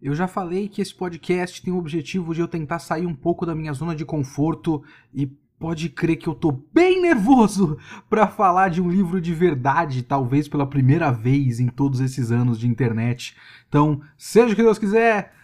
[0.00, 3.44] Eu já falei que esse podcast tem o objetivo de eu tentar sair um pouco
[3.44, 4.82] da minha zona de conforto
[5.12, 5.26] e
[5.58, 7.76] pode crer que eu tô bem nervoso
[8.08, 12.58] para falar de um livro de verdade, talvez pela primeira vez em todos esses anos
[12.60, 13.36] de internet.
[13.68, 15.34] Então, seja o que Deus quiser,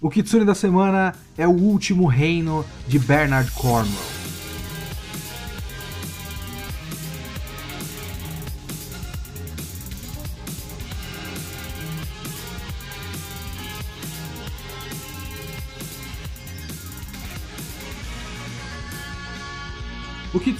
[0.00, 4.21] o Kitsune da semana é o último reino de Bernard Cornwell.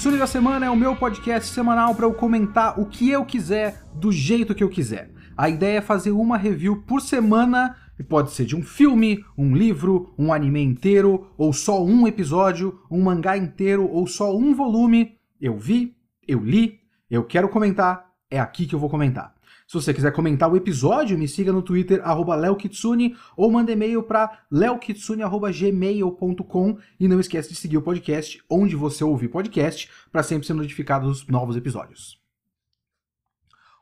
[0.02, 3.84] Kitsune da Semana é o meu podcast semanal para eu comentar o que eu quiser,
[3.94, 5.12] do jeito que eu quiser.
[5.36, 9.54] A ideia é fazer uma review por semana, e pode ser de um filme, um
[9.54, 15.16] livro, um anime inteiro, ou só um episódio, um mangá inteiro, ou só um volume.
[15.40, 15.94] Eu vi,
[16.26, 19.32] eu li, eu quero comentar, é aqui que eu vou comentar.
[19.72, 24.02] Se você quiser comentar o episódio, me siga no Twitter, arroba leokitsune, ou manda e-mail
[24.02, 30.46] para leokitsune.gmail.com e não esquece de seguir o podcast onde você ouvir podcast para sempre
[30.46, 32.20] ser notificado dos novos episódios.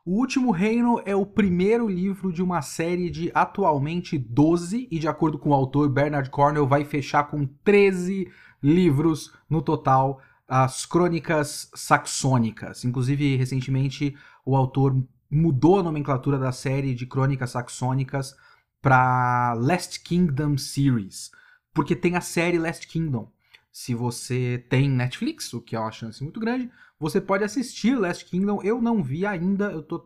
[0.05, 5.09] O Último Reino é o primeiro livro de uma série de atualmente 12, e de
[5.09, 8.31] acordo com o autor Bernard Cornell, vai fechar com 13
[8.63, 12.85] livros no total, as Crônicas Saxônicas.
[12.85, 14.95] Inclusive, recentemente, o autor
[15.31, 18.35] mudou a nomenclatura da série de crônicas saxônicas
[18.81, 21.31] para Last Kingdom Series,
[21.73, 23.31] porque tem a série Last Kingdom.
[23.71, 28.25] Se você tem Netflix, o que é uma chance muito grande, você pode assistir Last
[28.25, 28.61] Kingdom.
[28.61, 29.99] Eu não vi ainda, eu estou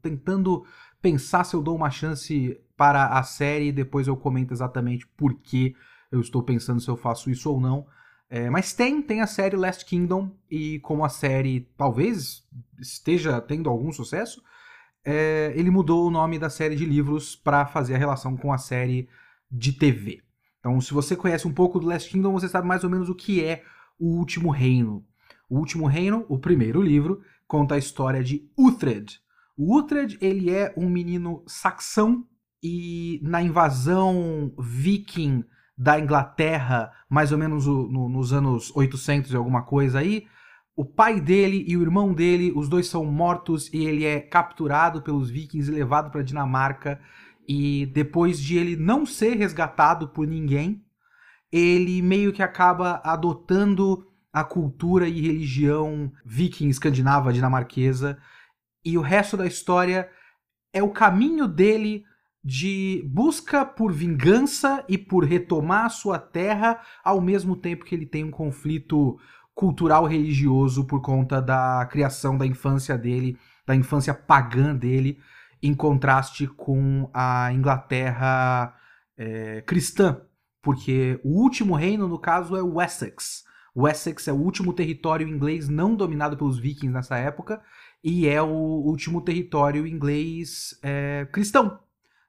[0.00, 0.64] tentando
[1.02, 5.34] pensar se eu dou uma chance para a série e depois eu comento exatamente por
[5.34, 5.74] que
[6.12, 7.86] eu estou pensando se eu faço isso ou não.
[8.28, 12.46] É, mas tem, tem a série Last Kingdom, e como a série talvez
[12.78, 14.40] esteja tendo algum sucesso,
[15.04, 18.58] é, ele mudou o nome da série de livros para fazer a relação com a
[18.58, 19.08] série
[19.50, 20.22] de TV.
[20.58, 23.14] Então, se você conhece um pouco do Last Kingdom, você sabe mais ou menos o
[23.14, 23.62] que é
[23.98, 25.04] o Último Reino.
[25.48, 29.18] O Último Reino, o primeiro livro, conta a história de Uhtred.
[29.56, 32.26] O Uhtred, ele é um menino saxão
[32.62, 35.44] e na invasão viking
[35.76, 40.26] da Inglaterra, mais ou menos no, nos anos 800 e alguma coisa aí,
[40.80, 45.02] o pai dele e o irmão dele, os dois são mortos e ele é capturado
[45.02, 46.98] pelos vikings e levado para Dinamarca.
[47.46, 50.82] E depois de ele não ser resgatado por ninguém,
[51.52, 58.16] ele meio que acaba adotando a cultura e religião viking escandinava dinamarquesa.
[58.82, 60.08] E o resto da história
[60.72, 62.04] é o caminho dele
[62.42, 68.06] de busca por vingança e por retomar a sua terra, ao mesmo tempo que ele
[68.06, 69.18] tem um conflito
[69.60, 75.18] cultural religioso por conta da criação da infância dele, da infância pagã dele,
[75.62, 78.74] em contraste com a Inglaterra
[79.18, 80.22] é, cristã,
[80.62, 83.44] porque o último reino, no caso, é o Wessex.
[83.74, 87.60] O Wessex é o último território inglês não dominado pelos vikings nessa época
[88.02, 91.78] e é o último território inglês é, cristão,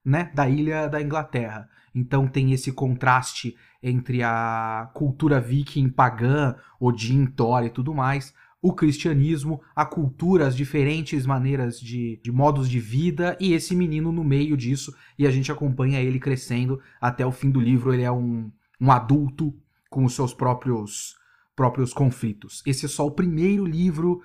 [0.03, 1.69] né, da ilha da Inglaterra.
[1.93, 8.73] Então tem esse contraste entre a cultura viking pagã, Odin, Thor e tudo mais, o
[8.73, 14.23] cristianismo, a cultura, as diferentes maneiras de, de modos de vida e esse menino no
[14.23, 17.91] meio disso e a gente acompanha ele crescendo até o fim do livro.
[17.91, 19.53] Ele é um, um adulto
[19.89, 21.19] com os seus próprios
[21.55, 22.63] próprios conflitos.
[22.65, 24.21] Esse é só o primeiro livro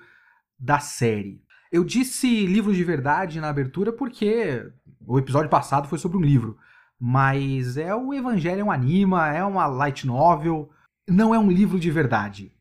[0.57, 1.41] da série.
[1.71, 4.65] Eu disse livro de verdade na abertura porque
[5.05, 6.57] o episódio passado foi sobre um livro
[6.99, 10.69] mas é o Evangelion anima, é uma light novel,
[11.07, 12.51] não é um livro de verdade.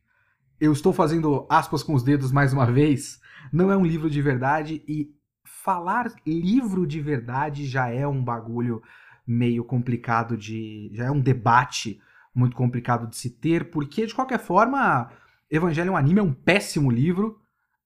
[0.60, 3.20] Eu estou fazendo aspas com os dedos mais uma vez,
[3.52, 5.10] não é um livro de verdade e
[5.44, 8.82] falar livro de verdade já é um bagulho
[9.26, 12.00] meio complicado de, já é um debate
[12.34, 15.10] muito complicado de se ter, porque de qualquer forma,
[15.50, 17.41] Evangelion anime é um péssimo livro,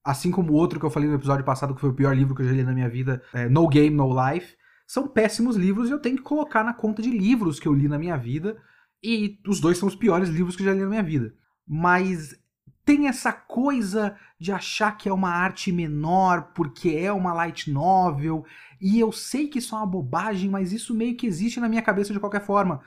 [0.05, 2.35] assim como o outro que eu falei no episódio passado que foi o pior livro
[2.35, 4.60] que eu já li na minha vida, é No Game No Life
[4.91, 7.87] são péssimos livros e eu tenho que colocar na conta de livros que eu li
[7.87, 8.61] na minha vida.
[9.01, 11.33] E os dois são os piores livros que eu já li na minha vida.
[11.65, 12.37] Mas
[12.85, 18.45] tem essa coisa de achar que é uma arte menor porque é uma light novel.
[18.81, 21.83] E eu sei que isso é uma bobagem, mas isso meio que existe na minha
[21.83, 22.81] cabeça de qualquer forma.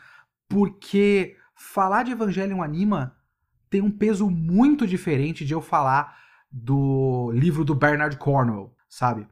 [0.50, 3.16] Porque falar de Evangelion Anima
[3.70, 6.18] tem um peso muito diferente de eu falar
[6.52, 9.26] do livro do Bernard Cornwell, sabe?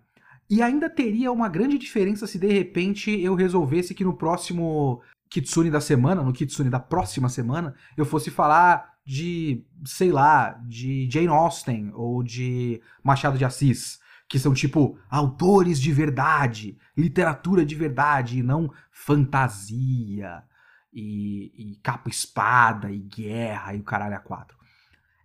[0.51, 5.71] E ainda teria uma grande diferença se de repente eu resolvesse que no próximo Kitsune
[5.71, 11.30] da semana, no Kitsune da próxima semana, eu fosse falar de, sei lá, de Jane
[11.30, 18.39] Austen ou de Machado de Assis, que são tipo autores de verdade, literatura de verdade,
[18.39, 20.44] e não fantasia
[20.92, 24.57] e, e capa espada e guerra e o caralho a quatro.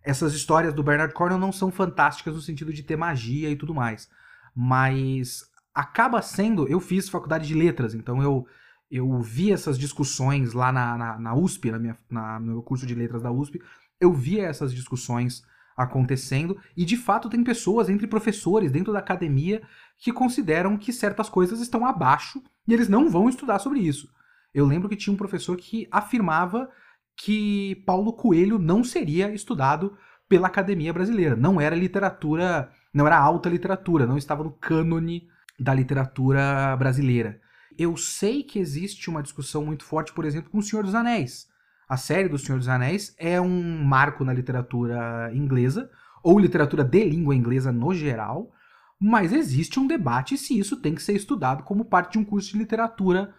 [0.05, 3.75] Essas histórias do Bernard Cornwell não são fantásticas no sentido de ter magia e tudo
[3.75, 4.09] mais,
[4.57, 5.45] mas
[5.75, 6.67] acaba sendo.
[6.67, 8.47] Eu fiz faculdade de letras, então eu
[8.89, 12.87] eu vi essas discussões lá na, na, na USP, na minha, na, no meu curso
[12.87, 13.61] de letras da USP,
[14.01, 15.43] eu via essas discussões
[15.77, 19.61] acontecendo e de fato tem pessoas entre professores dentro da academia
[19.99, 24.09] que consideram que certas coisas estão abaixo e eles não vão estudar sobre isso.
[24.55, 26.71] Eu lembro que tinha um professor que afirmava
[27.17, 29.97] que Paulo Coelho não seria estudado
[30.29, 35.29] pela academia brasileira, não era literatura, não era alta literatura, não estava no cânone
[35.59, 37.41] da literatura brasileira.
[37.79, 41.47] Eu sei que existe uma discussão muito forte, por exemplo, com O Senhor dos Anéis
[41.89, 45.89] a série do Senhor dos Anéis é um marco na literatura inglesa,
[46.23, 48.53] ou literatura de língua inglesa no geral,
[49.01, 52.51] mas existe um debate se isso tem que ser estudado como parte de um curso
[52.51, 53.33] de literatura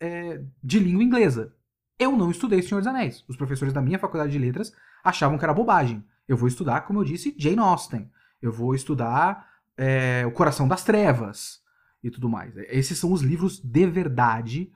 [0.00, 1.54] é, de língua inglesa.
[1.98, 3.22] Eu não estudei Senhor dos Anéis.
[3.28, 4.72] Os professores da minha faculdade de letras
[5.04, 6.02] achavam que era bobagem.
[6.26, 8.10] Eu vou estudar, como eu disse, Jane Austen.
[8.42, 11.62] Eu vou estudar é, O Coração das Trevas
[12.02, 12.54] e tudo mais.
[12.68, 14.72] Esses são os livros de verdade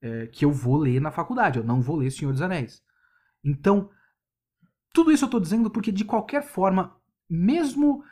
[0.00, 1.58] é, que eu vou ler na faculdade.
[1.58, 2.82] Eu não vou ler Senhor dos Anéis.
[3.44, 3.90] Então,
[4.92, 6.96] tudo isso eu estou dizendo porque, de qualquer forma,
[7.28, 8.04] mesmo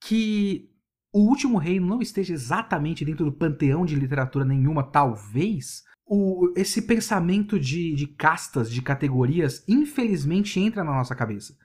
[0.00, 0.70] que
[1.12, 6.82] o Último Reino não esteja exatamente dentro do panteão de literatura nenhuma, talvez, o, esse
[6.82, 11.56] pensamento de, de castas, de categorias, infelizmente entra na nossa cabeça.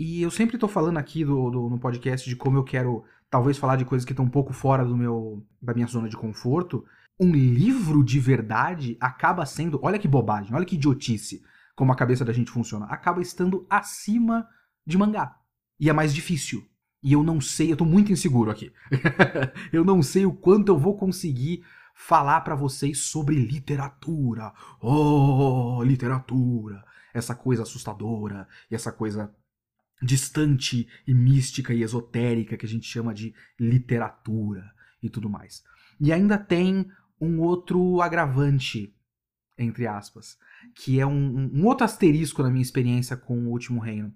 [0.00, 3.58] E eu sempre estou falando aqui do, do, no podcast de como eu quero, talvez,
[3.58, 6.86] falar de coisas que estão um pouco fora do meu, da minha zona de conforto
[7.20, 11.42] um livro de verdade acaba sendo, olha que bobagem, olha que idiotice,
[11.76, 14.48] como a cabeça da gente funciona, acaba estando acima
[14.86, 15.36] de mangá.
[15.78, 16.66] E é mais difícil.
[17.02, 18.72] E eu não sei, eu tô muito inseguro aqui.
[19.70, 21.62] eu não sei o quanto eu vou conseguir
[21.94, 24.52] falar para vocês sobre literatura.
[24.80, 26.82] Oh, literatura!
[27.12, 29.34] Essa coisa assustadora e essa coisa
[30.02, 34.70] distante e mística e esotérica que a gente chama de literatura
[35.02, 35.62] e tudo mais.
[36.00, 38.94] E ainda tem um outro agravante,
[39.58, 40.38] entre aspas,
[40.74, 44.14] que é um, um outro asterisco na minha experiência com o Último Reino.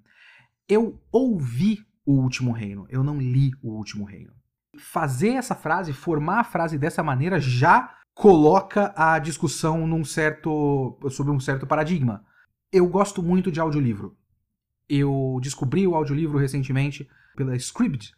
[0.69, 4.32] Eu ouvi o Último Reino, eu não li o Último Reino.
[4.78, 11.32] Fazer essa frase, formar a frase dessa maneira já coloca a discussão num certo sobre
[11.32, 12.25] um certo paradigma.
[12.72, 14.16] Eu gosto muito de audiolivro.
[14.88, 18.14] Eu descobri o audiolivro recentemente pela Scribd.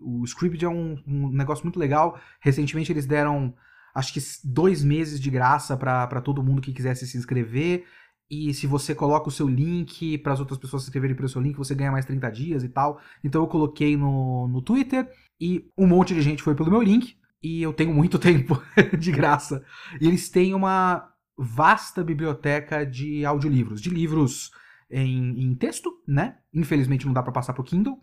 [0.00, 2.20] O Scribd é um, um negócio muito legal.
[2.40, 3.54] Recentemente eles deram
[3.94, 7.84] acho que dois meses de graça para todo mundo que quisesse se inscrever.
[8.30, 11.40] E se você coloca o seu link para as outras pessoas se inscreverem pelo seu
[11.40, 12.98] link, você ganha mais 30 dias e tal.
[13.22, 15.08] Então eu coloquei no, no Twitter
[15.38, 17.16] e um monte de gente foi pelo meu link.
[17.42, 18.60] E eu tenho muito tempo
[18.98, 19.62] de graça.
[20.00, 24.50] E eles têm uma vasta biblioteca de audiolivros, de livros
[24.92, 26.38] em, em texto, né?
[26.52, 27.98] Infelizmente não dá para passar pro Kindle.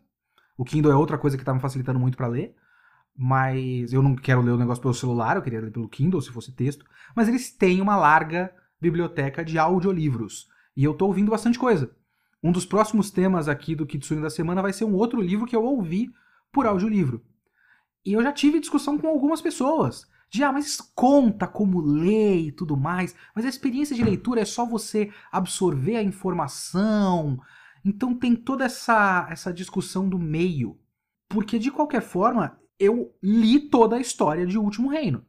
[0.58, 2.56] O Kindle é outra coisa que tá me facilitando muito para ler
[3.22, 6.32] mas eu não quero ler o negócio pelo celular, eu queria ler pelo Kindle se
[6.32, 8.50] fosse texto, mas eles têm uma larga
[8.80, 11.94] biblioteca de audiolivros, e eu tô ouvindo bastante coisa.
[12.42, 15.54] Um dos próximos temas aqui do Kitsune da semana vai ser um outro livro que
[15.54, 16.10] eu ouvi
[16.50, 17.22] por audiolivro.
[18.06, 20.08] E eu já tive discussão com algumas pessoas.
[20.30, 23.16] De, ah, mas conta como ler e tudo mais.
[23.36, 27.40] Mas a experiência de leitura é só você absorver a informação.
[27.84, 30.78] Então tem toda essa, essa discussão do meio.
[31.28, 35.24] Porque, de qualquer forma, eu li toda a história de Último Reino.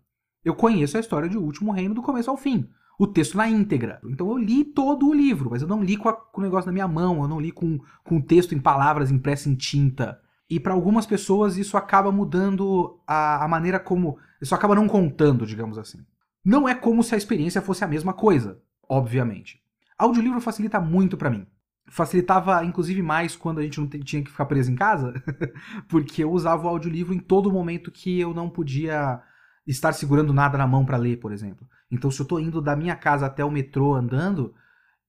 [0.44, 2.68] Eu conheço a história de Último Reino do começo ao fim.
[2.98, 4.00] O texto na íntegra.
[4.04, 6.66] Então eu li todo o livro, mas eu não li com, a, com o negócio
[6.66, 10.20] na minha mão, eu não li com, com o texto em palavras impresso em tinta.
[10.48, 14.18] E para algumas pessoas isso acaba mudando a, a maneira como.
[14.40, 16.04] Isso acaba não contando, digamos assim.
[16.44, 19.60] Não é como se a experiência fosse a mesma coisa, obviamente.
[19.98, 21.46] Audiolivro facilita muito para mim
[21.90, 25.12] facilitava inclusive mais quando a gente não tinha que ficar preso em casa,
[25.88, 29.20] porque eu usava o audiolivro em todo momento que eu não podia
[29.66, 31.66] estar segurando nada na mão para ler, por exemplo.
[31.90, 34.54] Então, se eu tô indo da minha casa até o metrô andando,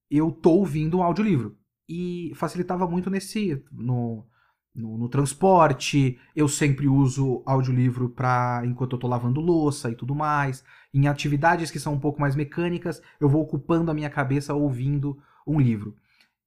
[0.10, 1.56] eu tô ouvindo um audiolivro.
[1.88, 4.26] E facilitava muito nesse no,
[4.74, 10.16] no, no transporte, eu sempre uso audiolivro para enquanto eu tô lavando louça e tudo
[10.16, 10.64] mais.
[10.94, 15.18] Em atividades que são um pouco mais mecânicas, eu vou ocupando a minha cabeça ouvindo
[15.46, 15.96] um livro.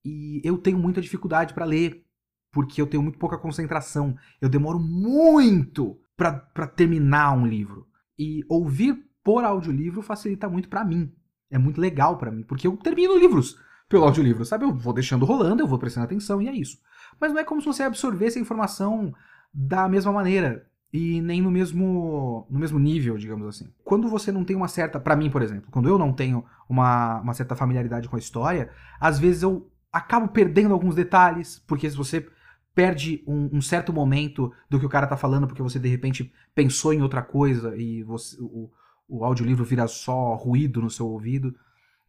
[0.05, 2.05] E eu tenho muita dificuldade para ler,
[2.53, 4.17] porque eu tenho muito pouca concentração.
[4.41, 7.87] Eu demoro muito para terminar um livro.
[8.19, 11.13] E ouvir por audiolivro facilita muito para mim.
[11.51, 14.65] É muito legal para mim, porque eu termino livros pelo audiolivro, sabe?
[14.65, 16.79] Eu vou deixando rolando, eu vou prestando atenção e é isso.
[17.21, 19.15] Mas não é como se você absorvesse a informação
[19.53, 20.67] da mesma maneira.
[20.93, 23.69] e nem no mesmo no mesmo nível, digamos assim.
[23.83, 27.21] Quando você não tem uma certa, para mim, por exemplo, quando eu não tenho uma,
[27.21, 31.97] uma certa familiaridade com a história, às vezes eu acabo perdendo alguns detalhes, porque se
[31.97, 32.27] você
[32.75, 36.33] perde um, um, certo momento do que o cara tá falando, porque você de repente
[36.55, 38.71] pensou em outra coisa e você, o,
[39.09, 41.55] o audiolivro vira só ruído no seu ouvido,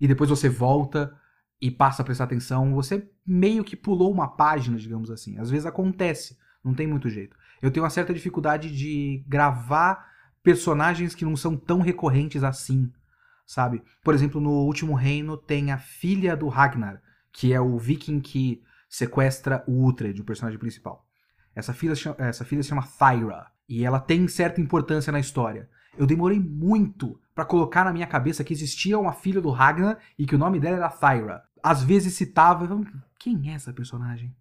[0.02, 1.16] e depois você volta
[1.62, 5.38] e passa a prestar atenção, você meio que pulou uma página, digamos assim.
[5.38, 7.36] Às vezes acontece, não tem muito jeito.
[7.62, 10.06] Eu tenho uma certa dificuldade de gravar
[10.44, 12.92] personagens que não são tão recorrentes assim,
[13.46, 13.82] sabe?
[14.04, 18.62] Por exemplo, no Último Reino tem a filha do Ragnar, que é o viking que
[18.88, 21.06] sequestra o Uhtred, o personagem principal.
[21.56, 25.70] Essa filha, essa filha se chama Thyra, e ela tem certa importância na história.
[25.98, 30.26] Eu demorei muito para colocar na minha cabeça que existia uma filha do Ragnar e
[30.26, 31.44] que o nome dela era Thyra.
[31.62, 32.68] Às vezes citava,
[33.20, 34.36] quem é essa personagem?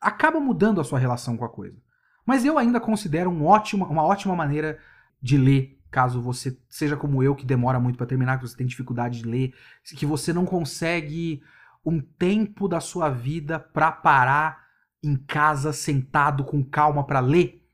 [0.00, 1.76] Acaba mudando a sua relação com a coisa.
[2.24, 4.78] Mas eu ainda considero um ótimo, uma ótima maneira
[5.22, 8.66] de ler, caso você seja como eu, que demora muito para terminar, que você tem
[8.66, 9.54] dificuldade de ler,
[9.96, 11.42] que você não consegue
[11.84, 14.66] um tempo da sua vida para parar
[15.02, 17.64] em casa sentado com calma para ler,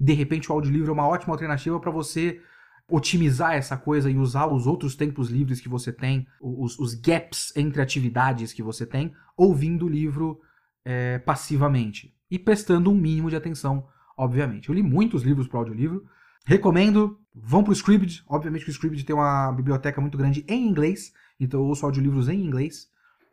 [0.00, 2.40] de repente o audiolivro é uma ótima alternativa para você
[2.88, 7.52] otimizar essa coisa e usar os outros tempos livres que você tem, os, os gaps
[7.56, 10.40] entre atividades que você tem, ouvindo o livro
[10.84, 14.68] é, passivamente e prestando um mínimo de atenção, obviamente.
[14.68, 16.06] Eu li muitos livros para audiolivro,
[16.46, 20.66] recomendo, vão para o Scribd, obviamente que o Scribd tem uma biblioteca muito grande em
[20.66, 22.88] inglês, então eu ouço audiolivros em inglês,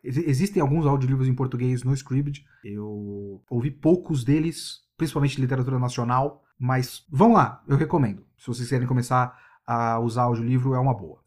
[0.06, 2.46] Existem alguns audiolivros em português no Scribd.
[2.62, 6.44] Eu ouvi poucos deles, principalmente literatura nacional.
[6.56, 8.24] Mas vamos lá, eu recomendo.
[8.38, 9.36] Se vocês querem começar
[9.66, 11.26] a usar audiolivro, é uma boa.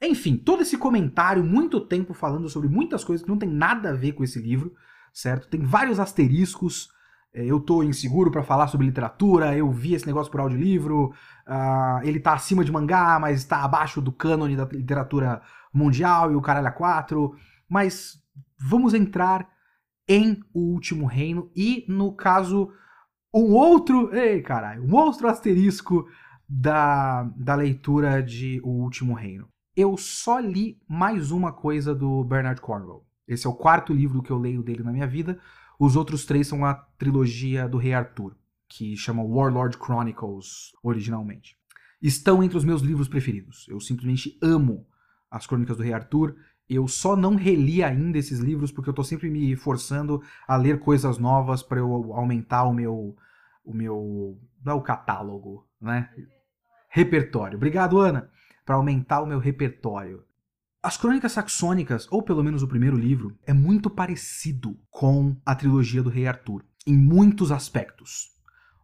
[0.00, 3.94] Enfim, todo esse comentário, muito tempo falando sobre muitas coisas que não tem nada a
[3.94, 4.72] ver com esse livro,
[5.12, 5.48] certo?
[5.48, 6.88] Tem vários asteriscos.
[7.34, 11.12] É, eu tô inseguro para falar sobre literatura, eu vi esse negócio por audiolivro,
[11.46, 15.42] uh, ele tá acima de mangá, mas está abaixo do cânone da literatura
[15.72, 17.34] mundial e o caralho a quatro.
[17.68, 18.14] Mas
[18.58, 19.48] vamos entrar
[20.08, 22.72] em O Último Reino e, no caso,
[23.34, 24.14] um outro.
[24.14, 26.06] Ei, caralho, um outro asterisco
[26.48, 29.48] da, da leitura de O Último Reino.
[29.76, 33.04] Eu só li mais uma coisa do Bernard Cornwell.
[33.26, 35.38] Esse é o quarto livro que eu leio dele na minha vida.
[35.78, 38.34] Os outros três são a trilogia do Rei Arthur,
[38.66, 41.56] que chama Warlord Chronicles originalmente.
[42.00, 43.66] Estão entre os meus livros preferidos.
[43.68, 44.86] Eu simplesmente amo
[45.30, 46.34] as Crônicas do Rei Arthur.
[46.68, 50.80] Eu só não reli ainda esses livros porque eu tô sempre me forçando a ler
[50.80, 53.16] coisas novas para eu aumentar o meu
[53.64, 56.10] o meu não é o catálogo, né?
[56.88, 57.56] Repertório.
[57.56, 58.30] Obrigado, Ana,
[58.64, 60.24] para aumentar o meu repertório.
[60.82, 66.02] As Crônicas Saxônicas, ou pelo menos o primeiro livro, é muito parecido com a trilogia
[66.02, 68.30] do Rei Arthur em muitos aspectos.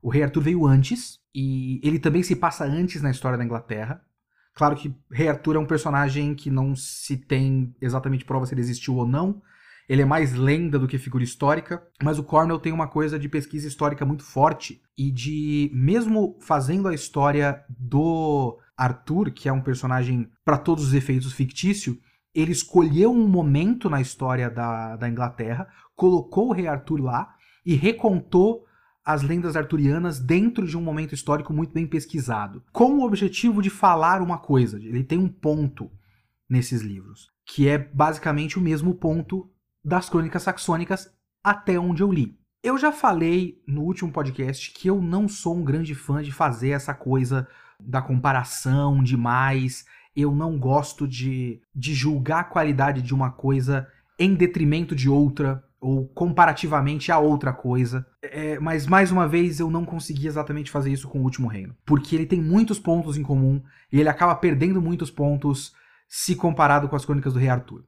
[0.03, 4.05] O Rei Arthur veio antes e ele também se passa antes na história da Inglaterra.
[4.53, 8.61] Claro que Rei Arthur é um personagem que não se tem exatamente prova se ele
[8.61, 9.41] existiu ou não.
[9.89, 13.29] Ele é mais lenda do que figura histórica, mas o Cornell tem uma coisa de
[13.29, 19.61] pesquisa histórica muito forte e de mesmo fazendo a história do Arthur, que é um
[19.61, 21.99] personagem para todos os efeitos fictício,
[22.35, 27.75] ele escolheu um momento na história da, da Inglaterra, colocou o Rei Arthur lá e
[27.75, 28.65] recontou
[29.05, 33.69] as lendas arturianas dentro de um momento histórico muito bem pesquisado, com o objetivo de
[33.69, 34.79] falar uma coisa.
[34.79, 35.91] Ele tem um ponto
[36.49, 39.51] nesses livros, que é basicamente o mesmo ponto
[39.85, 41.09] das crônicas saxônicas
[41.43, 42.39] até onde eu li.
[42.63, 46.71] Eu já falei no último podcast que eu não sou um grande fã de fazer
[46.71, 47.47] essa coisa
[47.79, 49.85] da comparação demais.
[50.17, 53.87] Eu não gosto de, de julgar a qualidade de uma coisa
[54.19, 58.07] em detrimento de outra ou comparativamente a outra coisa.
[58.23, 61.77] É, mas mais uma vez eu não consegui exatamente fazer isso com o Último Reino,
[61.85, 63.63] porque ele tem muitos pontos em comum
[63.93, 65.75] e ele acaba perdendo muitos pontos
[66.09, 67.85] se comparado com as Crônicas do Rei Arthur,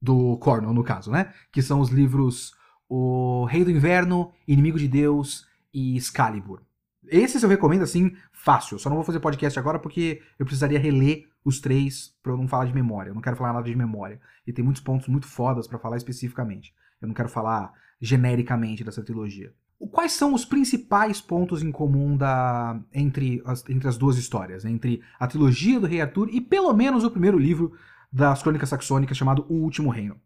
[0.00, 1.32] do Cornwall no caso, né?
[1.52, 2.54] Que são os livros
[2.88, 6.62] O Rei do Inverno, Inimigo de Deus e Excalibur.
[7.08, 8.78] Esses eu recomendo assim fácil.
[8.78, 12.46] Só não vou fazer podcast agora porque eu precisaria reler os três para eu não
[12.46, 13.10] falar de memória.
[13.10, 14.20] Eu não quero falar nada de memória.
[14.46, 16.74] E tem muitos pontos muito fodas para falar especificamente.
[17.00, 19.52] Eu não quero falar genericamente dessa trilogia.
[19.90, 24.64] Quais são os principais pontos em comum da, entre, as, entre as duas histórias?
[24.64, 27.72] Entre a trilogia do Rei Arthur e pelo menos o primeiro livro
[28.12, 30.20] das Crônicas Saxônicas, chamado O Último Reino.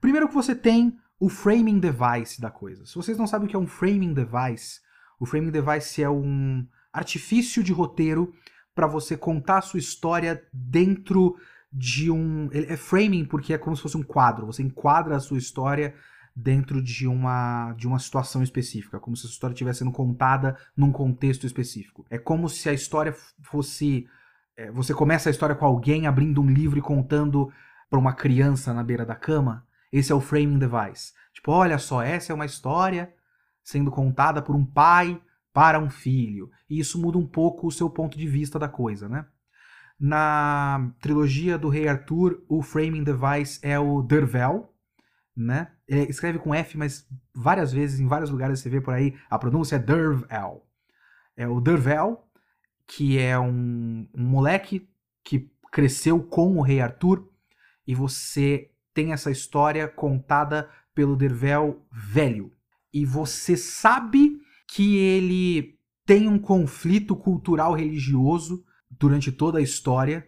[0.00, 2.84] Primeiro que você tem o framing device da coisa.
[2.84, 4.80] Se vocês não sabem o que é um framing device,
[5.20, 8.34] o framing device é um artifício de roteiro
[8.74, 11.36] para você contar a sua história dentro
[11.72, 12.48] de um.
[12.52, 14.46] É framing porque é como se fosse um quadro.
[14.46, 15.94] Você enquadra a sua história
[16.34, 20.90] dentro de uma, de uma situação específica, como se a história estivesse sendo contada num
[20.90, 22.04] contexto específico.
[22.10, 24.06] É como se a história fosse.
[24.56, 27.50] É, você começa a história com alguém abrindo um livro e contando
[27.88, 29.66] para uma criança na beira da cama.
[29.92, 31.12] Esse é o framing device.
[31.32, 33.12] Tipo, olha só, essa é uma história
[33.62, 35.20] sendo contada por um pai
[35.52, 36.50] para um filho.
[36.68, 39.26] E isso muda um pouco o seu ponto de vista da coisa, né?
[39.98, 44.74] Na trilogia do Rei Arthur, o framing device é o Dervel,
[45.36, 45.70] né?
[45.86, 49.38] Ele escreve com F, mas várias vezes, em vários lugares você vê por aí, a
[49.38, 50.66] pronúncia é Dervel.
[51.36, 52.26] É o Dervel,
[52.86, 54.88] que é um, um moleque
[55.24, 57.28] que cresceu com o Rei Arthur,
[57.86, 62.52] e você tem essa história contada pelo Dervel velho.
[62.92, 70.26] E você sabe que ele tem um conflito cultural religioso durante toda a história.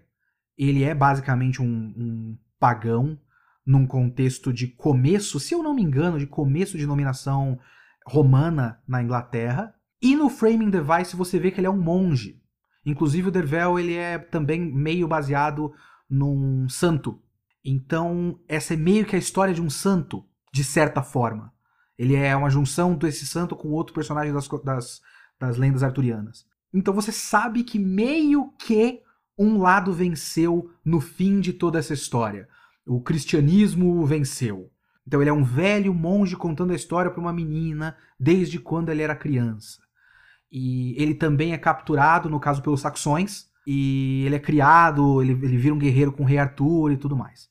[0.57, 3.19] Ele é basicamente um, um pagão
[3.67, 7.59] num contexto de começo, se eu não me engano, de começo de dominação
[8.07, 9.75] romana na Inglaterra.
[10.01, 12.43] E no Framing Device você vê que ele é um monge.
[12.85, 15.73] Inclusive o Dervel ele é também meio baseado
[16.09, 17.21] num santo.
[17.65, 21.53] Então essa é meio que a história de um santo, de certa forma.
[21.99, 25.01] Ele é uma junção desse santo com outro personagem das, das,
[25.39, 26.45] das lendas arturianas.
[26.73, 29.01] Então você sabe que meio que
[29.39, 32.49] um lado venceu no fim de toda essa história
[32.87, 34.71] o cristianismo venceu.
[35.07, 39.03] Então ele é um velho monge contando a história para uma menina desde quando ele
[39.03, 39.83] era criança.
[40.57, 43.47] E ele também é capturado, no caso, pelos saxões.
[43.67, 47.17] E ele é criado, ele, ele vira um guerreiro com o rei Arthur e tudo
[47.17, 47.49] mais.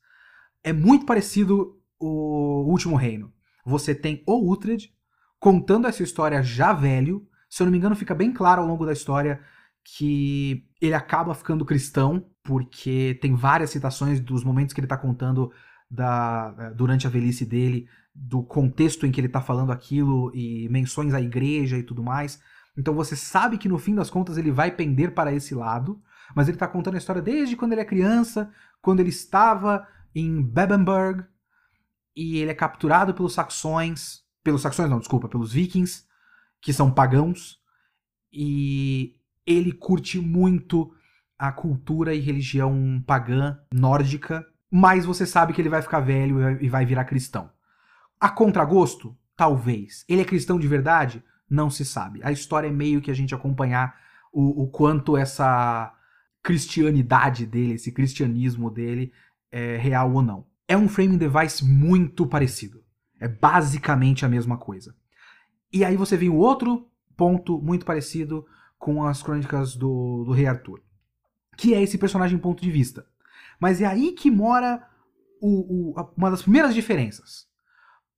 [0.64, 3.34] É muito parecido o Último Reino.
[3.66, 4.90] Você tem o Uhtred
[5.38, 7.28] contando essa história já velho.
[7.50, 9.42] Se eu não me engano, fica bem claro ao longo da história
[9.84, 15.52] que ele acaba ficando cristão, porque tem várias citações dos momentos que ele está contando
[15.92, 20.70] da, eh, durante a velhice dele, do contexto em que ele está falando aquilo e
[20.70, 22.40] menções à igreja e tudo mais.
[22.78, 26.02] Então você sabe que no fim das contas ele vai pender para esse lado,
[26.36, 28.52] mas ele está contando a história desde quando ele é criança,
[28.82, 31.24] quando ele estava em Bebenberg
[32.16, 36.06] e ele é capturado pelos saxões, pelos saxões não, desculpa, pelos vikings,
[36.62, 37.60] que são pagãos,
[38.32, 40.94] e ele curte muito
[41.38, 46.70] a cultura e religião pagã nórdica, mas você sabe que ele vai ficar velho e
[46.70, 47.52] vai virar cristão.
[48.20, 49.18] A contragosto?
[49.36, 50.06] Talvez.
[50.08, 51.24] Ele é cristão de verdade?
[51.54, 52.20] Não se sabe.
[52.24, 53.96] A história é meio que a gente acompanhar
[54.32, 55.96] o, o quanto essa
[56.42, 59.14] cristianidade dele, esse cristianismo dele
[59.52, 60.48] é real ou não.
[60.68, 62.84] É um framing device muito parecido.
[63.20, 64.96] É basicamente a mesma coisa.
[65.72, 68.44] E aí você vem o outro ponto muito parecido
[68.80, 70.82] com as crônicas do, do Rei Arthur,
[71.56, 73.06] que é esse personagem ponto de vista.
[73.60, 74.84] Mas é aí que mora
[75.40, 77.48] o, o, uma das primeiras diferenças.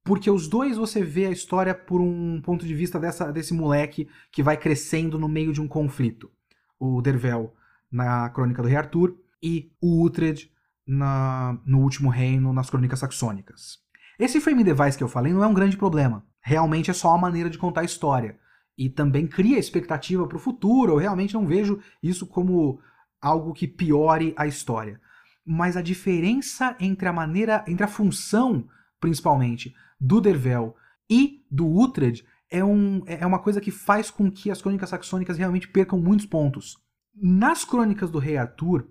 [0.05, 4.07] Porque os dois você vê a história por um ponto de vista dessa, desse moleque
[4.31, 6.31] que vai crescendo no meio de um conflito.
[6.79, 7.51] O Dervel
[7.91, 10.51] na Crônica do Rei Arthur e o Uhtred
[10.85, 13.79] na, no Último Reino nas Crônicas Saxônicas.
[14.19, 16.23] Esse frame device que eu falei não é um grande problema.
[16.39, 18.37] Realmente é só uma maneira de contar a história
[18.77, 20.93] e também cria expectativa para o futuro.
[20.93, 22.79] Eu realmente não vejo isso como
[23.19, 25.01] algo que piore a história.
[25.43, 28.67] Mas a diferença entre a maneira, entre a função,
[28.99, 30.75] principalmente, do Dervel
[31.09, 35.37] e do Uhtred é, um, é uma coisa que faz com que as crônicas saxônicas
[35.37, 36.77] realmente percam muitos pontos.
[37.13, 38.87] Nas crônicas do Rei Arthur,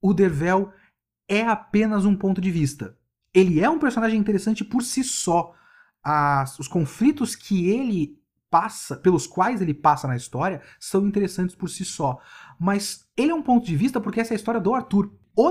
[0.00, 0.72] o Dervel
[1.28, 2.96] é apenas um ponto de vista.
[3.34, 5.54] Ele é um personagem interessante por si só.
[6.02, 8.18] As, os conflitos que ele
[8.50, 12.20] passa, pelos quais ele passa na história, são interessantes por si só.
[12.60, 15.10] Mas ele é um ponto de vista porque essa é a história do Arthur.
[15.34, 15.50] O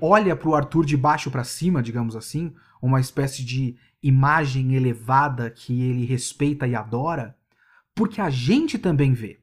[0.00, 5.50] olha para o Arthur de baixo para cima, digamos assim, uma espécie de imagem elevada
[5.50, 7.36] que ele respeita e adora,
[7.94, 9.40] porque a gente também vê.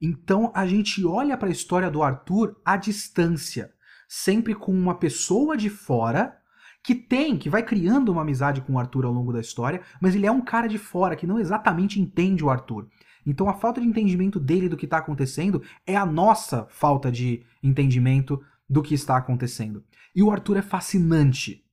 [0.00, 3.72] Então a gente olha para a história do Arthur à distância,
[4.08, 6.36] sempre com uma pessoa de fora
[6.82, 10.14] que tem, que vai criando uma amizade com o Arthur ao longo da história, mas
[10.14, 12.88] ele é um cara de fora que não exatamente entende o Arthur.
[13.26, 17.44] Então a falta de entendimento dele do que está acontecendo é a nossa falta de
[17.62, 19.84] entendimento do que está acontecendo.
[20.14, 21.64] E o Arthur é fascinante.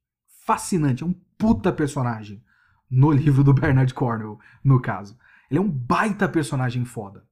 [0.46, 2.44] Fascinante, é um puta personagem.
[2.90, 5.18] No livro do Bernard Cornwell, no caso.
[5.50, 7.26] Ele é um baita personagem foda.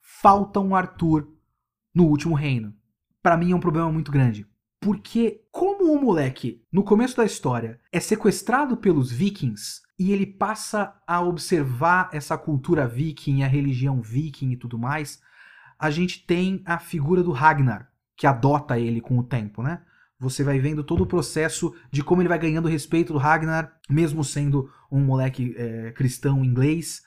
[0.00, 1.28] Falta um Arthur
[1.94, 2.74] no último reino.
[3.22, 4.46] Para mim é um problema muito grande.
[4.80, 10.94] Porque, como o moleque, no começo da história, é sequestrado pelos vikings e ele passa
[11.06, 15.20] a observar essa cultura viking, a religião viking e tudo mais,
[15.78, 19.82] a gente tem a figura do Ragnar, que adota ele com o tempo, né?
[20.18, 24.22] Você vai vendo todo o processo de como ele vai ganhando respeito do Ragnar, mesmo
[24.22, 27.02] sendo um moleque é, cristão inglês.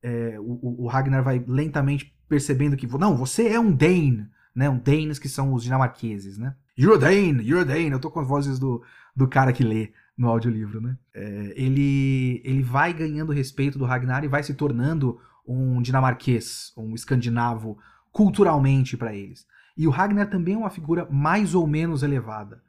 [0.00, 4.70] É, o, o, Ragnar vai lentamente percebendo que, não, você é um Dane, né?
[4.70, 6.54] Um Danes que são os dinamarqueses, né?
[6.78, 7.90] You're a Dane, you're a Dane.
[7.90, 8.82] Eu tô com as vozes do,
[9.14, 10.96] do cara que lê no audiolivro, né?
[11.14, 16.94] É, ele, ele vai ganhando respeito do Ragnar e vai se tornando um dinamarquês, um
[16.94, 17.78] escandinavo
[18.10, 19.46] culturalmente para eles.
[19.76, 22.62] E o Ragnar também é uma figura mais ou menos elevada.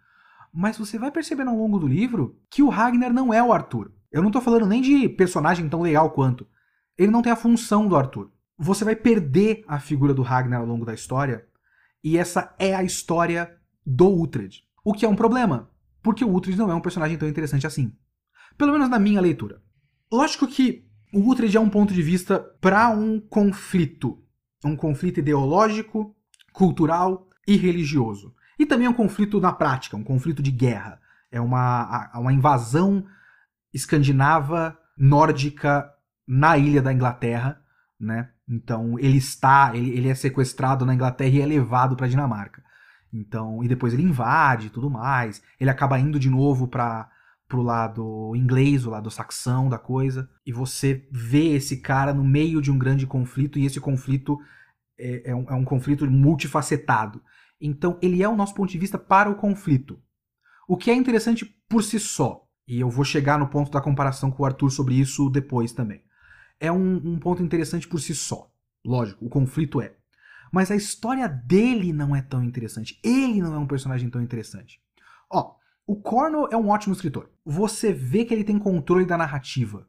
[0.53, 3.91] Mas você vai percebendo ao longo do livro que o Ragnar não é o Arthur.
[4.11, 6.47] Eu não tô falando nem de personagem tão legal quanto.
[6.97, 8.31] Ele não tem a função do Arthur.
[8.57, 11.45] Você vai perder a figura do Ragnar ao longo da história,
[12.03, 14.63] e essa é a história do Uhtred.
[14.83, 15.69] O que é um problema,
[16.01, 17.93] porque o Uhtred não é um personagem tão interessante assim.
[18.57, 19.61] Pelo menos na minha leitura.
[20.11, 24.21] Lógico que o Uhtred é um ponto de vista para um conflito.
[24.63, 26.15] Um conflito ideológico,
[26.51, 28.33] cultural e religioso.
[28.57, 30.99] E também é um conflito na prática, um conflito de guerra.
[31.31, 33.05] É uma, uma invasão
[33.73, 35.89] escandinava, nórdica,
[36.27, 37.59] na ilha da Inglaterra,
[37.99, 38.29] né?
[38.47, 42.62] Então ele está, ele, ele é sequestrado na Inglaterra e é levado para Dinamarca.
[43.13, 45.41] Então, e depois ele invade e tudo mais.
[45.59, 47.09] Ele acaba indo de novo para
[47.47, 52.59] pro lado inglês, o lado saxão da coisa, e você vê esse cara no meio
[52.59, 54.39] de um grande conflito, e esse conflito
[54.97, 57.21] é, é, um, é um conflito multifacetado.
[57.61, 59.99] Então, ele é o nosso ponto de vista para o conflito.
[60.67, 64.31] O que é interessante por si só, e eu vou chegar no ponto da comparação
[64.31, 66.01] com o Arthur sobre isso depois também.
[66.59, 68.49] É um, um ponto interessante por si só.
[68.83, 69.93] Lógico, o conflito é.
[70.53, 72.99] Mas a história dele não é tão interessante.
[73.03, 74.79] Ele não é um personagem tão interessante.
[75.27, 75.55] Ó,
[75.87, 77.31] o Cornwell é um ótimo escritor.
[77.43, 79.87] Você vê que ele tem controle da narrativa.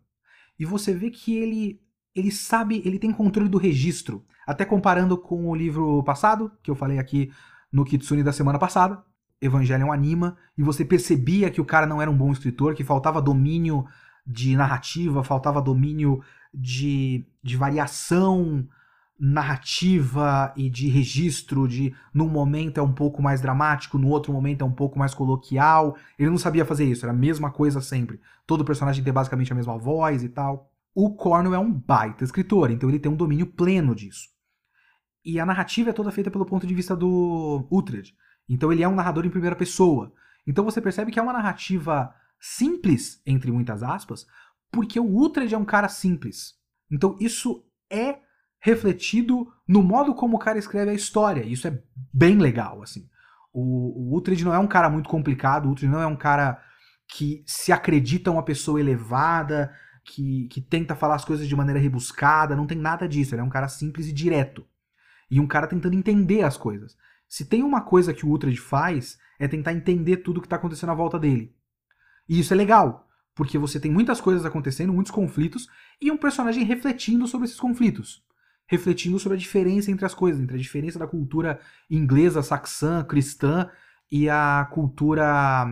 [0.58, 1.82] E você vê que ele
[2.14, 4.24] ele sabe, ele tem controle do registro.
[4.46, 7.30] Até comparando com o livro passado, que eu falei aqui
[7.70, 9.04] no Kitsune da semana passada,
[9.42, 13.20] Evangelion Anima, e você percebia que o cara não era um bom escritor, que faltava
[13.20, 13.84] domínio
[14.26, 16.22] de narrativa, faltava domínio
[16.54, 18.66] de, de variação
[19.18, 24.62] narrativa e de registro de num momento é um pouco mais dramático, no outro momento
[24.62, 25.96] é um pouco mais coloquial.
[26.18, 28.20] Ele não sabia fazer isso, era a mesma coisa sempre.
[28.46, 30.70] Todo personagem tem basicamente a mesma voz e tal.
[30.94, 34.28] O Cornwell é um baita escritor, então ele tem um domínio pleno disso.
[35.24, 38.14] E a narrativa é toda feita pelo ponto de vista do Uhtred.
[38.48, 40.12] Então ele é um narrador em primeira pessoa.
[40.46, 44.26] Então você percebe que é uma narrativa simples, entre muitas aspas,
[44.70, 46.54] porque o Uhtred é um cara simples.
[46.90, 48.18] Então isso é
[48.64, 51.44] refletido no modo como o cara escreve a história.
[51.44, 53.06] Isso é bem legal, assim.
[53.52, 56.58] O, o Uhtred não é um cara muito complicado, o Uhtred não é um cara
[57.06, 59.70] que se acredita uma pessoa elevada,
[60.02, 63.34] que, que tenta falar as coisas de maneira rebuscada, não tem nada disso.
[63.34, 64.66] Ele é um cara simples e direto.
[65.30, 66.96] E um cara tentando entender as coisas.
[67.28, 70.88] Se tem uma coisa que o Uhtred faz, é tentar entender tudo que está acontecendo
[70.88, 71.54] à volta dele.
[72.26, 75.68] E isso é legal, porque você tem muitas coisas acontecendo, muitos conflitos,
[76.00, 78.24] e um personagem refletindo sobre esses conflitos
[78.66, 83.68] refletindo sobre a diferença entre as coisas, entre a diferença da cultura inglesa, saxã, cristã
[84.10, 85.66] e a cultura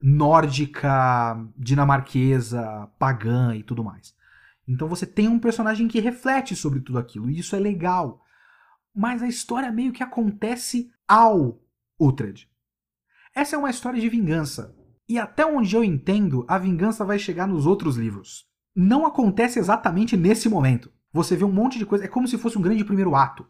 [0.00, 4.14] nórdica, dinamarquesa, pagã e tudo mais.
[4.66, 8.22] Então você tem um personagem que reflete sobre tudo aquilo, e isso é legal.
[8.94, 11.60] Mas a história meio que acontece ao
[11.98, 12.48] Uhtred.
[13.34, 14.76] Essa é uma história de vingança.
[15.08, 18.46] E até onde eu entendo, a vingança vai chegar nos outros livros.
[18.74, 22.04] Não acontece exatamente nesse momento você vê um monte de coisa.
[22.04, 23.46] É como se fosse um grande primeiro ato.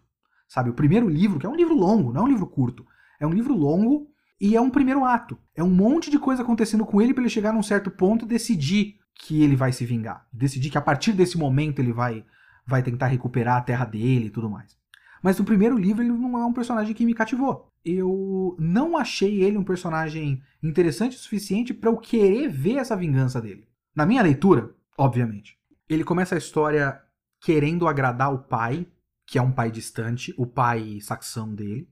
[0.48, 0.70] Sabe?
[0.70, 2.84] O primeiro livro, que é um livro longo, não é um livro curto.
[3.18, 4.08] É um livro longo
[4.40, 5.38] e é um primeiro ato.
[5.54, 8.28] É um monte de coisa acontecendo com ele para ele chegar num certo ponto e
[8.28, 10.26] decidir que ele vai se vingar.
[10.32, 12.24] Decidir que a partir desse momento ele vai,
[12.66, 14.76] vai tentar recuperar a terra dele e tudo mais.
[15.22, 17.68] Mas no primeiro livro ele não é um personagem que me cativou.
[17.84, 23.40] Eu não achei ele um personagem interessante o suficiente para eu querer ver essa vingança
[23.40, 23.68] dele.
[23.94, 25.56] Na minha leitura, obviamente.
[25.88, 27.00] Ele começa a história
[27.42, 28.86] querendo agradar o pai,
[29.26, 31.88] que é um pai distante, o pai saxão dele.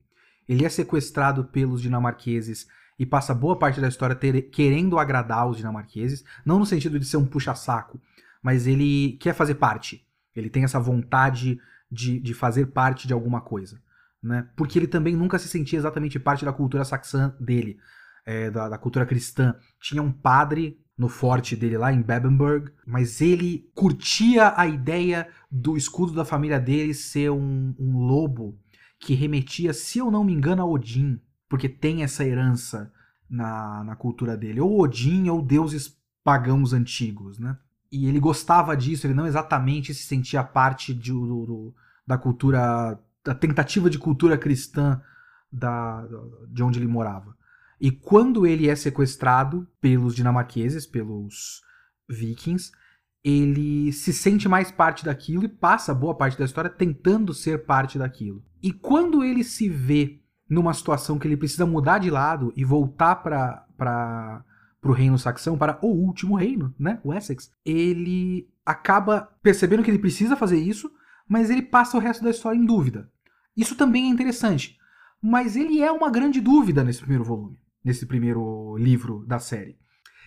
[0.49, 2.67] Ele é sequestrado pelos dinamarqueses
[2.99, 7.05] e passa boa parte da história ter, querendo agradar os dinamarqueses, não no sentido de
[7.05, 8.01] ser um puxa-saco,
[8.43, 10.07] mas ele quer fazer parte.
[10.35, 11.59] Ele tem essa vontade
[11.91, 13.81] de, de fazer parte de alguma coisa.
[14.23, 14.49] Né?
[14.55, 17.79] Porque ele também nunca se sentia exatamente parte da cultura saxã dele,
[18.25, 19.57] é, da, da cultura cristã.
[19.81, 25.75] Tinha um padre no forte dele lá em Bebenberg, mas ele curtia a ideia do
[25.75, 28.59] escudo da família dele ser um, um lobo
[28.99, 32.93] que remetia, se eu não me engano, a Odin, porque tem essa herança
[33.31, 37.57] na, na cultura dele, ou Odin ou deuses pagãos antigos, né?
[37.91, 41.75] E ele gostava disso, ele não exatamente se sentia parte de, do, do,
[42.07, 45.01] da cultura, da tentativa de cultura cristã
[45.51, 46.07] da,
[46.47, 47.35] de onde ele morava.
[47.81, 51.63] E quando ele é sequestrado pelos dinamarqueses, pelos
[52.09, 52.71] vikings,
[53.25, 57.99] ele se sente mais parte daquilo e passa boa parte da história tentando ser parte
[57.99, 58.43] daquilo.
[58.63, 63.17] E quando ele se vê numa situação que ele precisa mudar de lado e voltar
[63.17, 64.45] para
[64.83, 69.99] o reino saxão, para o último reino, né, o Essex, ele acaba percebendo que ele
[69.99, 70.91] precisa fazer isso,
[71.29, 73.11] mas ele passa o resto da história em dúvida.
[73.57, 74.79] Isso também é interessante,
[75.23, 79.79] mas ele é uma grande dúvida nesse primeiro volume, nesse primeiro livro da série.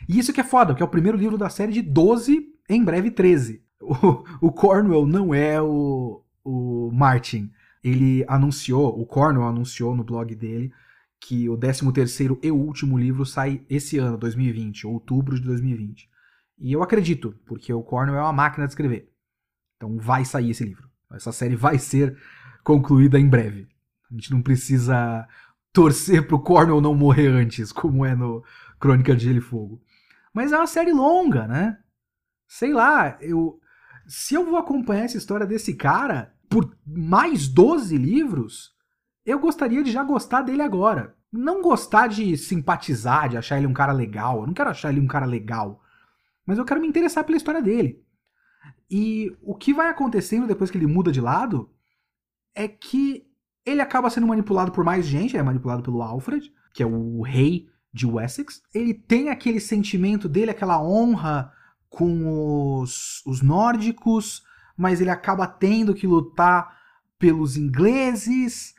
[0.08, 2.84] E isso que é foda, porque é o primeiro livro da série de 12, em
[2.84, 3.64] breve 13.
[3.82, 7.52] O, o Cornwell não é o, o Martin.
[7.84, 10.72] Ele anunciou, o Cornwell anunciou no blog dele
[11.20, 16.10] que o 13º e último livro sai esse ano, 2020, outubro de 2020.
[16.60, 19.10] E eu acredito, porque o Cornwell é uma máquina de escrever.
[19.78, 20.90] Então vai sair esse livro.
[21.12, 22.18] Essa série vai ser
[22.64, 23.68] concluída em breve.
[24.10, 25.28] A gente não precisa
[25.74, 28.44] torcer pro Cornwell não morrer antes, como é no
[28.80, 29.82] Crônica de Gelo e Fogo.
[30.32, 31.80] Mas é uma série longa, né?
[32.48, 33.60] Sei lá, eu.
[34.08, 38.74] Se eu vou acompanhar essa história desse cara por mais 12 livros,
[39.26, 41.16] eu gostaria de já gostar dele agora.
[41.32, 44.42] Não gostar de simpatizar, de achar ele um cara legal.
[44.42, 45.82] Eu não quero achar ele um cara legal.
[46.46, 48.04] Mas eu quero me interessar pela história dele.
[48.90, 51.74] E o que vai acontecendo depois que ele muda de lado
[52.54, 53.26] é que
[53.66, 57.70] ele acaba sendo manipulado por mais gente, é manipulado pelo Alfred, que é o rei
[57.94, 58.62] de Wessex.
[58.74, 61.52] Ele tem aquele sentimento dele, aquela honra
[61.90, 64.44] com os, os nórdicos,
[64.76, 66.78] mas ele acaba tendo que lutar
[67.18, 68.74] pelos ingleses.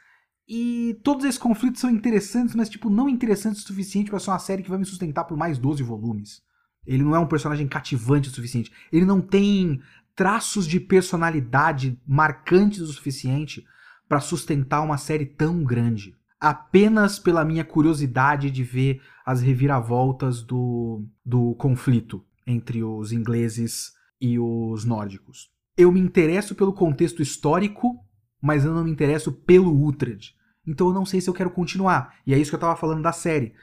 [0.46, 4.38] E todos esses conflitos são interessantes, mas tipo, não interessantes o suficiente para ser uma
[4.38, 6.42] série que vai me sustentar por mais 12 volumes.
[6.86, 8.70] Ele não é um personagem cativante o suficiente.
[8.92, 9.80] Ele não tem
[10.14, 13.64] traços de personalidade marcantes o suficiente
[14.08, 16.14] para sustentar uma série tão grande
[16.44, 24.38] apenas pela minha curiosidade de ver as reviravoltas do, do conflito entre os ingleses e
[24.38, 25.50] os nórdicos.
[25.74, 27.98] Eu me interesso pelo contexto histórico,
[28.42, 30.34] mas eu não me interesso pelo Uhtred.
[30.66, 32.14] Então eu não sei se eu quero continuar.
[32.26, 33.54] E é isso que eu estava falando da série.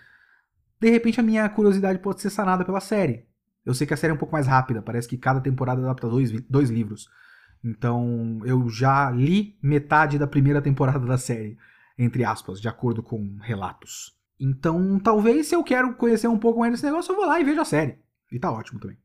[0.80, 3.28] De repente a minha curiosidade pode ser sanada pela série.
[3.64, 6.10] Eu sei que a série é um pouco mais rápida, parece que cada temporada adapta
[6.10, 7.08] dois, dois livros.
[7.64, 11.58] Então eu já li metade da primeira temporada da série
[12.04, 14.18] entre aspas, de acordo com relatos.
[14.40, 17.44] Então, talvez se eu quero conhecer um pouco mais desse negócio, eu vou lá e
[17.44, 18.00] vejo a série.
[18.32, 18.98] E tá ótimo também.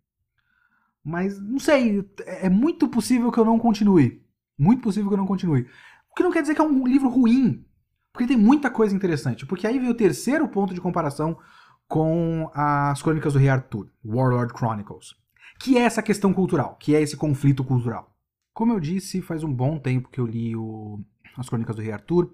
[1.04, 4.24] Mas, não sei, é muito possível que eu não continue.
[4.58, 5.66] Muito possível que eu não continue.
[6.10, 7.66] O que não quer dizer que é um livro ruim.
[8.12, 9.44] Porque tem muita coisa interessante.
[9.44, 11.36] Porque aí vem o terceiro ponto de comparação
[11.86, 15.14] com as Crônicas do Rei Arthur, Warlord Chronicles.
[15.60, 18.15] Que é essa questão cultural, que é esse conflito cultural.
[18.56, 20.98] Como eu disse, faz um bom tempo que eu li o,
[21.36, 22.32] as Crônicas do Rei Arthur.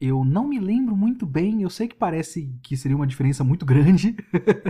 [0.00, 3.66] Eu não me lembro muito bem, eu sei que parece que seria uma diferença muito
[3.66, 4.16] grande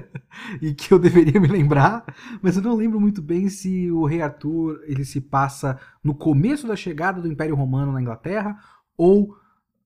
[0.63, 2.03] e que eu deveria me lembrar,
[2.41, 6.67] mas eu não lembro muito bem se o rei Arthur ele se passa no começo
[6.67, 8.59] da chegada do Império Romano na Inglaterra
[8.97, 9.37] ou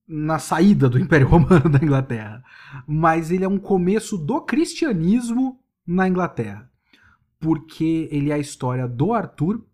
[0.07, 2.41] na saída do Império Romano da Inglaterra.
[2.87, 6.71] Mas ele é um começo do cristianismo na Inglaterra,
[7.41, 9.69] porque ele é a história do Arthur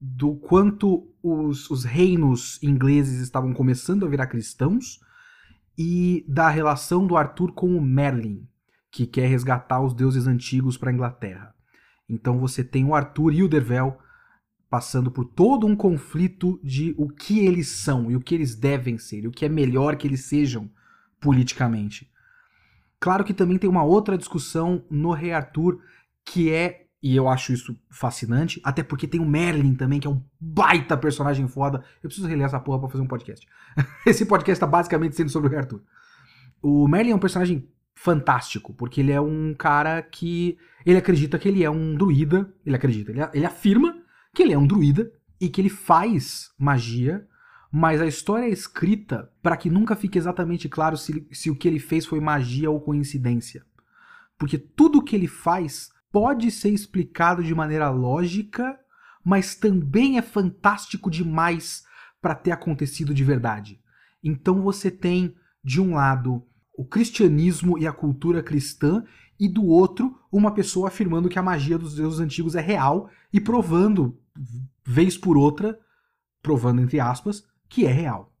[0.00, 5.00] do quanto os, os reinos ingleses estavam começando a virar cristãos
[5.76, 8.46] e da relação do Arthur com o Merlin,
[8.90, 11.54] que quer resgatar os deuses antigos para a Inglaterra.
[12.08, 13.98] Então você tem o Arthur e o Dervel
[14.70, 18.98] passando por todo um conflito de o que eles são e o que eles devem
[18.98, 20.70] ser, e o que é melhor que eles sejam
[21.20, 22.10] politicamente.
[23.00, 25.82] Claro que também tem uma outra discussão no Rei Arthur,
[26.24, 30.10] que é e eu acho isso fascinante, até porque tem o Merlin também, que é
[30.10, 31.82] um baita personagem foda.
[32.02, 33.46] Eu preciso reler essa porra pra fazer um podcast.
[34.04, 35.82] Esse podcast tá basicamente sendo sobre o Arthur.
[36.62, 40.58] O Merlin é um personagem fantástico, porque ele é um cara que.
[40.84, 42.52] Ele acredita que ele é um druida.
[42.66, 43.96] Ele acredita, ele, ele afirma
[44.34, 45.10] que ele é um druida
[45.40, 47.26] e que ele faz magia,
[47.72, 51.66] mas a história é escrita para que nunca fique exatamente claro se, se o que
[51.66, 53.64] ele fez foi magia ou coincidência.
[54.38, 58.78] Porque tudo que ele faz pode ser explicado de maneira lógica,
[59.24, 61.84] mas também é fantástico demais
[62.20, 63.80] para ter acontecido de verdade.
[64.22, 66.46] Então você tem, de um lado,
[66.76, 69.04] o cristianismo e a cultura cristã,
[69.38, 73.40] e do outro, uma pessoa afirmando que a magia dos deuses antigos é real e
[73.40, 74.18] provando,
[74.84, 75.78] vez por outra,
[76.42, 78.34] provando entre aspas, que é real.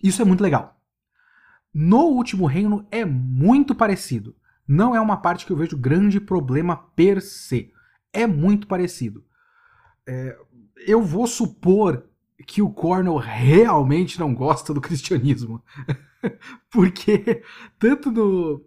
[0.00, 0.80] Isso é muito legal.
[1.72, 6.76] No último reino é muito parecido não é uma parte que eu vejo grande problema
[6.76, 7.72] per se.
[8.12, 9.24] É muito parecido.
[10.06, 10.36] É,
[10.86, 12.04] eu vou supor
[12.46, 15.62] que o Cornell realmente não gosta do cristianismo.
[16.70, 17.42] Porque,
[17.78, 18.64] tanto no,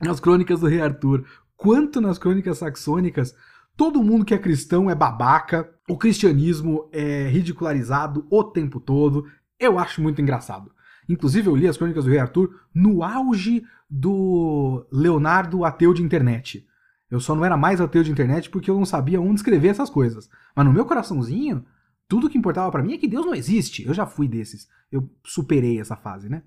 [0.00, 1.24] nas crônicas do rei Arthur,
[1.56, 3.34] quanto nas crônicas saxônicas,
[3.76, 9.26] todo mundo que é cristão é babaca, o cristianismo é ridicularizado o tempo todo.
[9.58, 10.72] Eu acho muito engraçado.
[11.08, 13.62] Inclusive, eu li as crônicas do rei Arthur no auge
[13.96, 16.66] do Leonardo ateu de internet.
[17.08, 19.88] Eu só não era mais ateu de internet porque eu não sabia onde escrever essas
[19.88, 20.28] coisas.
[20.54, 21.64] Mas no meu coraçãozinho,
[22.08, 23.86] tudo que importava para mim é que Deus não existe.
[23.86, 24.68] Eu já fui desses.
[24.90, 26.42] Eu superei essa fase, né?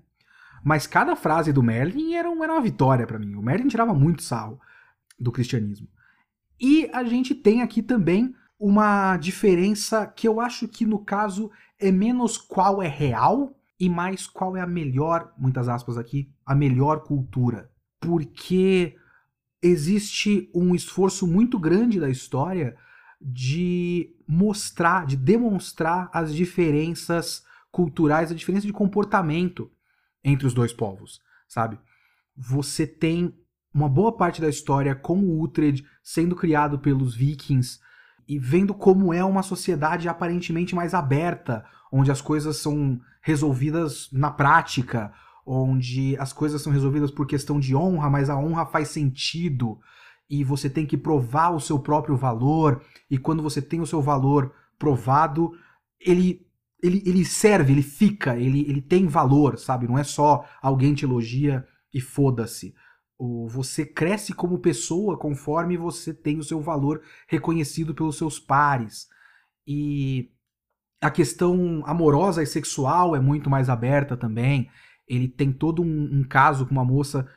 [0.62, 3.34] Mas cada frase do Merlin era, uma, era uma vitória para mim.
[3.34, 4.60] O Merlin tirava muito sarro
[5.18, 5.88] do cristianismo.
[6.60, 11.90] E a gente tem aqui também uma diferença que eu acho que no caso é
[11.90, 17.04] menos qual é real e mais qual é a melhor, muitas aspas aqui, a melhor
[17.04, 17.70] cultura.
[18.00, 18.96] Porque
[19.62, 22.76] existe um esforço muito grande da história
[23.20, 29.70] de mostrar, de demonstrar as diferenças culturais, a diferença de comportamento
[30.22, 31.78] entre os dois povos, sabe?
[32.36, 33.34] Você tem
[33.72, 37.78] uma boa parte da história com o Uhtred sendo criado pelos vikings
[38.26, 44.30] e vendo como é uma sociedade aparentemente mais aberta, onde as coisas são resolvidas na
[44.30, 45.12] prática,
[45.44, 49.78] onde as coisas são resolvidas por questão de honra, mas a honra faz sentido
[50.30, 54.00] e você tem que provar o seu próprio valor, e quando você tem o seu
[54.00, 55.52] valor provado,
[56.00, 56.46] ele
[56.82, 59.88] ele, ele serve, ele fica, ele, ele tem valor, sabe?
[59.88, 62.72] Não é só alguém te elogia e foda-se.
[63.48, 69.08] Você cresce como pessoa conforme você tem o seu valor reconhecido pelos seus pares.
[69.66, 70.30] E
[71.00, 74.68] a questão amorosa e sexual é muito mais aberta também.
[75.06, 77.28] Ele tem todo um, um caso com uma moça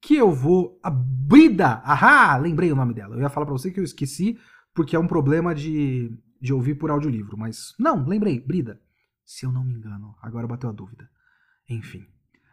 [0.00, 0.78] que eu vou.
[0.82, 1.80] A Brida!
[1.84, 2.36] Ahá!
[2.36, 3.16] Lembrei o nome dela.
[3.16, 4.38] Eu ia falar pra você que eu esqueci,
[4.74, 7.36] porque é um problema de, de ouvir por audiolivro.
[7.36, 7.74] Mas.
[7.78, 8.80] Não, lembrei, Brida.
[9.24, 10.14] Se eu não me engano.
[10.22, 11.08] Agora bateu a dúvida.
[11.68, 12.06] Enfim.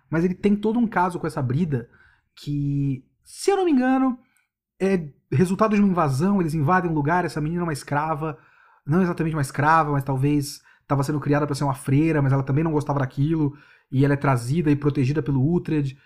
[0.10, 1.90] Mas ele tem todo um caso com essa Brida
[2.36, 4.18] que, se eu não me engano,
[4.80, 6.42] é resultado de uma invasão.
[6.42, 8.38] Eles invadem um lugar, essa menina é uma escrava.
[8.86, 12.44] Não exatamente uma escrava, mas talvez estava sendo criada para ser uma freira, mas ela
[12.44, 13.58] também não gostava daquilo.
[13.92, 15.98] E ela é trazida e protegida pelo Uhtred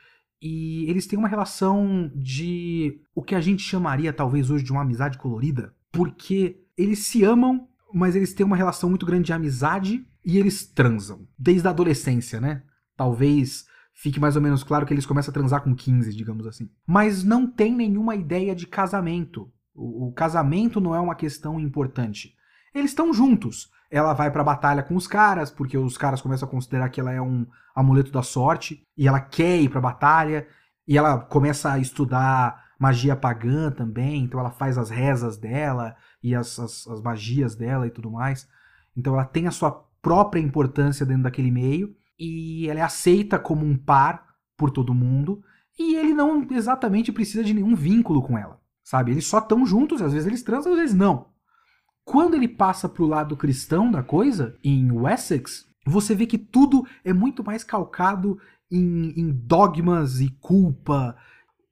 [0.41, 4.81] e eles têm uma relação de o que a gente chamaria talvez hoje de uma
[4.81, 10.05] amizade colorida, porque eles se amam, mas eles têm uma relação muito grande de amizade
[10.23, 12.63] e eles transam desde a adolescência, né?
[12.95, 16.69] Talvez fique mais ou menos claro que eles começam a transar com 15, digamos assim.
[16.87, 19.51] Mas não tem nenhuma ideia de casamento.
[19.75, 22.33] O casamento não é uma questão importante.
[22.73, 26.51] Eles estão juntos, ela vai pra batalha com os caras, porque os caras começam a
[26.51, 30.47] considerar que ela é um amuleto da sorte, e ela quer ir pra batalha,
[30.87, 36.33] e ela começa a estudar magia pagã também, então ela faz as rezas dela e
[36.33, 38.47] as, as, as magias dela e tudo mais.
[38.95, 43.65] Então ela tem a sua própria importância dentro daquele meio, e ela é aceita como
[43.65, 45.43] um par por todo mundo,
[45.77, 49.11] e ele não exatamente precisa de nenhum vínculo com ela, sabe?
[49.11, 51.28] Eles só estão juntos, às vezes eles transam, às vezes não.
[52.09, 57.13] Quando ele passa pro lado cristão da coisa, em Wessex, você vê que tudo é
[57.13, 58.39] muito mais calcado
[58.71, 61.15] em, em dogmas e culpa.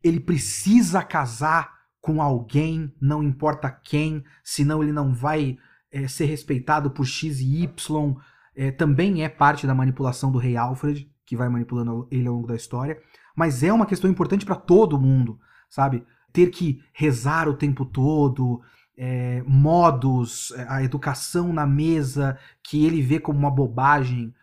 [0.04, 5.58] Ele precisa casar com alguém, não importa quem, senão ele não vai
[5.91, 8.15] é, ser respeitado por X e Y.
[8.56, 12.47] É, também é parte da manipulação do rei Alfred, que vai manipulando ele ao longo
[12.47, 13.02] da história.
[13.36, 16.06] Mas é uma questão importante para todo mundo, sabe?
[16.32, 18.62] Ter que rezar o tempo todo,
[18.98, 24.34] é, modos, é, a educação na mesa, que ele vê como uma bobagem,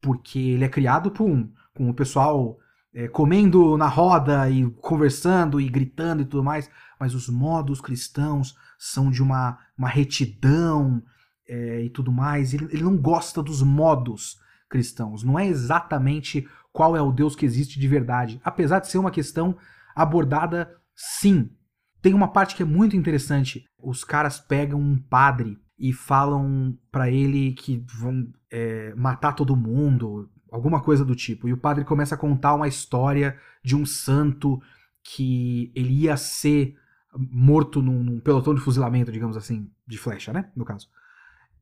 [0.00, 2.58] porque ele é criado por um, com o pessoal
[2.94, 8.56] é, comendo na roda e conversando e gritando e tudo mais, mas os modos cristãos
[8.78, 11.02] são de uma, uma retidão
[11.46, 12.54] é, e tudo mais.
[12.54, 14.40] Ele, ele não gosta dos modos
[14.70, 18.98] cristãos, não é exatamente qual é o Deus que existe de verdade, apesar de ser
[18.98, 19.56] uma questão
[19.94, 21.50] abordada sim
[22.00, 23.64] tem uma parte que é muito interessante.
[23.82, 30.28] Os caras pegam um padre e falam para ele que vão é, matar todo mundo,
[30.50, 31.48] alguma coisa do tipo.
[31.48, 34.60] E o padre começa a contar uma história de um santo
[35.02, 36.76] que ele ia ser
[37.16, 40.50] morto num, num pelotão de fuzilamento, digamos assim, de flecha, né?
[40.54, 40.88] No caso.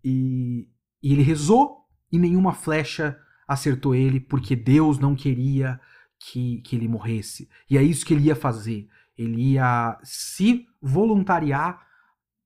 [0.02, 0.68] E,
[1.02, 5.80] e ele rezou e nenhuma flecha acertou ele porque Deus não queria
[6.18, 7.48] que, que ele morresse.
[7.70, 8.88] E é isso que ele ia fazer.
[9.16, 11.86] Ele ia se voluntariar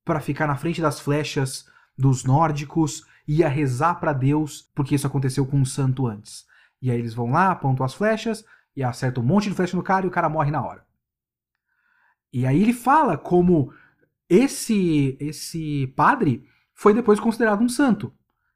[0.05, 1.67] para ficar na frente das flechas
[1.97, 6.47] dos nórdicos, ia rezar para Deus, porque isso aconteceu com um santo antes.
[6.81, 8.45] E aí eles vão lá, apontam as flechas,
[8.75, 10.85] e acertam um monte de flecha no cara e o cara morre na hora.
[12.33, 13.73] E aí ele fala como
[14.29, 18.13] esse esse padre foi depois considerado um santo.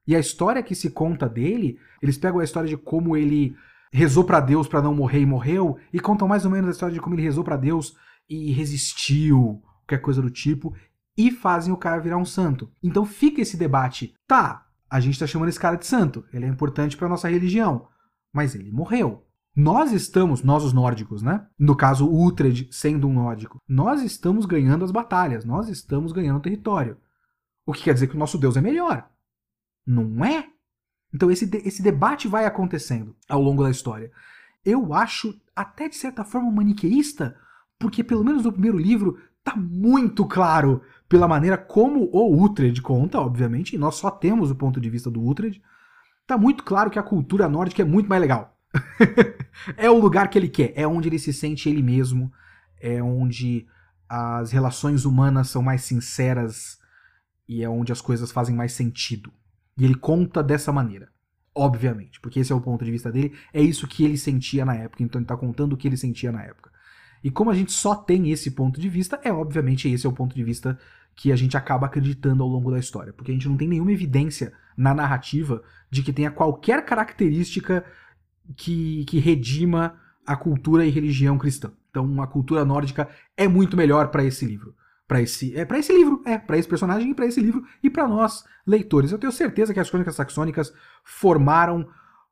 [0.06, 3.56] E a história que se conta dele, eles pegam a história de como ele
[3.95, 6.92] rezou para Deus para não morrer e morreu, e contam mais ou menos a história
[6.92, 7.97] de como ele rezou para Deus
[8.28, 10.74] e resistiu, qualquer coisa do tipo,
[11.16, 12.68] e fazem o cara virar um santo.
[12.82, 14.12] Então fica esse debate.
[14.26, 17.86] Tá, a gente tá chamando esse cara de santo, ele é importante para nossa religião,
[18.32, 19.24] mas ele morreu.
[19.55, 21.47] Nós estamos, nós os nórdicos, né?
[21.57, 26.40] No caso, o Uhtred sendo um nórdico, nós estamos ganhando as batalhas, nós estamos ganhando
[26.40, 26.97] território.
[27.64, 29.09] O que quer dizer que o nosso Deus é melhor.
[29.86, 30.49] Não é?
[31.14, 34.10] Então esse, esse debate vai acontecendo ao longo da história.
[34.64, 37.36] Eu acho até de certa forma maniqueísta,
[37.78, 43.20] porque pelo menos no primeiro livro tá muito claro pela maneira como o Uhtred conta,
[43.20, 45.62] obviamente, e nós só temos o ponto de vista do Uhtred,
[46.26, 48.58] tá muito claro que a cultura nórdica é muito mais legal.
[49.76, 52.32] é o lugar que ele quer, é onde ele se sente ele mesmo,
[52.80, 53.66] é onde
[54.08, 56.78] as relações humanas são mais sinceras
[57.46, 59.30] e é onde as coisas fazem mais sentido.
[59.76, 61.08] E ele conta dessa maneira.
[61.54, 64.74] Obviamente, porque esse é o ponto de vista dele, é isso que ele sentia na
[64.74, 66.70] época, então ele está contando o que ele sentia na época.
[67.22, 70.12] E como a gente só tem esse ponto de vista, é obviamente esse é o
[70.12, 70.76] ponto de vista
[71.14, 73.92] que a gente acaba acreditando ao longo da história, porque a gente não tem nenhuma
[73.92, 77.84] evidência na narrativa de que tenha qualquer característica
[78.56, 79.96] que, que redima
[80.26, 81.70] a cultura e religião cristã.
[81.88, 84.74] Então, a cultura nórdica é muito melhor para esse livro
[85.07, 87.90] para esse é para esse livro, é para esse personagem e para esse livro e
[87.90, 89.12] para nós leitores.
[89.12, 90.72] Eu tenho certeza que as crônicas saxônicas
[91.05, 91.88] formaram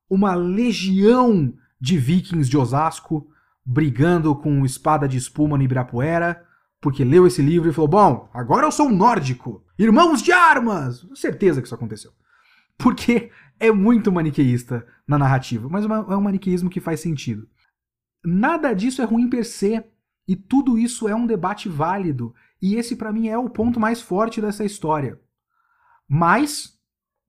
[0.09, 3.29] uma legião de vikings de Osasco
[3.65, 6.45] brigando com espada de espuma no Ibirapuera,
[6.81, 11.07] porque leu esse livro e falou: "Bom, agora eu sou um nórdico, irmãos de armas".
[11.15, 12.13] Certeza que isso aconteceu.
[12.79, 17.47] Porque é muito maniqueísta na narrativa, mas é um maniqueísmo que faz sentido.
[18.25, 19.85] Nada disso é ruim per se,
[20.27, 24.01] e tudo isso é um debate válido e esse para mim é o ponto mais
[24.01, 25.21] forte dessa história.
[26.09, 26.79] Mas,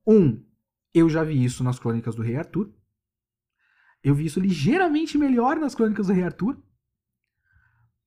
[0.06, 0.46] um,
[0.94, 2.72] eu já vi isso nas crônicas do Rei Arthur.
[4.04, 6.62] Eu vi isso ligeiramente melhor nas crônicas do Rei Arthur.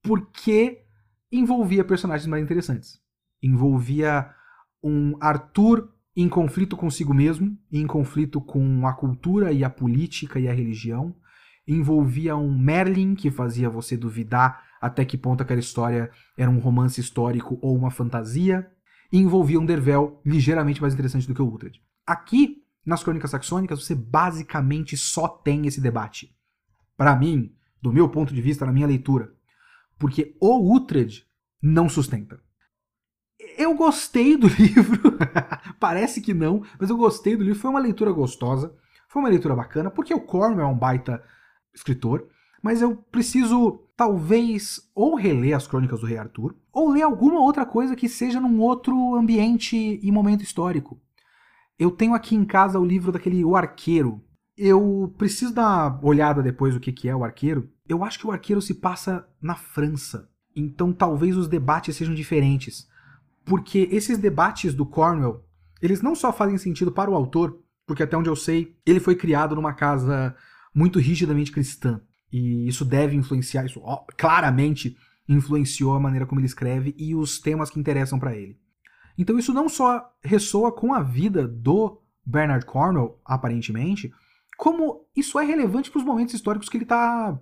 [0.02, 0.86] Porque
[1.32, 3.02] envolvia personagens mais interessantes.
[3.42, 4.32] Envolvia
[4.80, 10.46] um Arthur em conflito consigo mesmo, em conflito com a cultura e a política e
[10.46, 11.16] a religião.
[11.66, 17.00] Envolvia um Merlin que fazia você duvidar até que ponto aquela história era um romance
[17.00, 18.70] histórico ou uma fantasia,
[19.12, 21.80] e envolvia um Dervel ligeiramente mais interessante do que o Uhtred.
[22.06, 26.34] Aqui, nas Crônicas Saxônicas, você basicamente só tem esse debate.
[26.96, 29.32] Para mim, do meu ponto de vista, na minha leitura.
[29.98, 31.24] Porque o Uhtred
[31.62, 32.40] não sustenta.
[33.58, 35.18] Eu gostei do livro,
[35.78, 38.74] parece que não, mas eu gostei do livro, foi uma leitura gostosa,
[39.08, 41.22] foi uma leitura bacana, porque o Cornwell é um baita
[41.74, 42.28] escritor,
[42.66, 47.64] mas eu preciso talvez ou reler as crônicas do Rei Arthur, ou ler alguma outra
[47.64, 51.00] coisa que seja num outro ambiente e momento histórico.
[51.78, 54.20] Eu tenho aqui em casa o livro daquele O Arqueiro.
[54.58, 57.70] Eu preciso dar uma olhada depois o que, que é o Arqueiro.
[57.88, 60.28] Eu acho que o Arqueiro se passa na França.
[60.52, 62.88] Então talvez os debates sejam diferentes.
[63.44, 65.44] Porque esses debates do Cornwell,
[65.80, 69.14] eles não só fazem sentido para o autor, porque até onde eu sei, ele foi
[69.14, 70.34] criado numa casa
[70.74, 72.00] muito rigidamente cristã.
[72.36, 73.80] E isso deve influenciar, isso
[74.14, 74.94] claramente
[75.26, 78.60] influenciou a maneira como ele escreve e os temas que interessam para ele.
[79.16, 84.12] Então isso não só ressoa com a vida do Bernard Cornwell, aparentemente,
[84.58, 87.40] como isso é relevante para os momentos históricos que ele está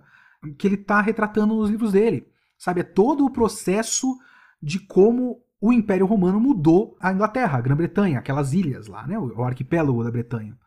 [0.57, 2.29] que ele tá retratando nos livros dele.
[2.57, 4.17] Sabe, é todo o processo
[4.63, 9.43] de como o Império Romano mudou a Inglaterra, a Grã-Bretanha, aquelas ilhas lá, né, o
[9.43, 10.57] arquipélago da Bretanha.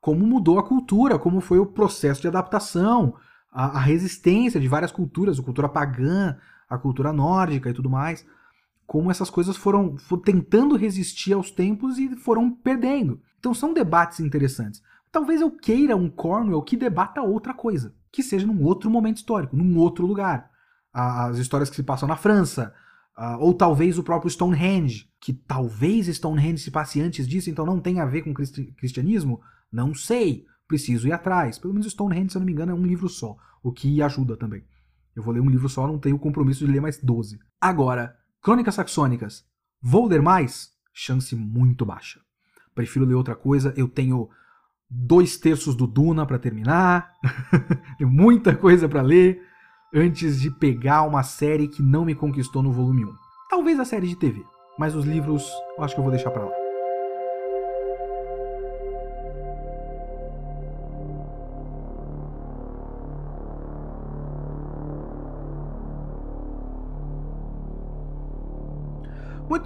[0.00, 3.14] Como mudou a cultura, como foi o processo de adaptação,
[3.50, 6.36] a, a resistência de várias culturas, a cultura pagã,
[6.68, 8.26] a cultura nórdica e tudo mais,
[8.86, 13.20] como essas coisas foram, foram tentando resistir aos tempos e foram perdendo.
[13.38, 14.82] Então são debates interessantes.
[15.10, 19.56] Talvez eu queira um Cornwell que debata outra coisa, que seja num outro momento histórico,
[19.56, 20.50] num outro lugar.
[20.92, 22.74] As histórias que se passam na França,
[23.40, 28.00] ou talvez o próprio Stonehenge, que talvez Stonehenge se passe antes disso, então não tem
[28.00, 29.40] a ver com cristianismo,
[29.72, 31.58] não sei preciso ir atrás.
[31.58, 34.36] Pelo menos Stonehenge, se eu não me engano, é um livro só, o que ajuda
[34.36, 34.62] também.
[35.16, 37.40] Eu vou ler um livro só, não tenho o compromisso de ler mais 12.
[37.60, 39.44] Agora, Crônicas Saxônicas,
[39.82, 40.70] vou ler mais?
[40.92, 42.20] Chance muito baixa.
[42.74, 44.28] Prefiro ler outra coisa, eu tenho
[44.88, 47.12] dois terços do Duna para terminar,
[47.98, 49.42] tenho muita coisa para ler
[49.92, 53.14] antes de pegar uma série que não me conquistou no volume 1.
[53.50, 54.44] Talvez a série de TV,
[54.78, 56.67] mas os livros eu acho que eu vou deixar para lá.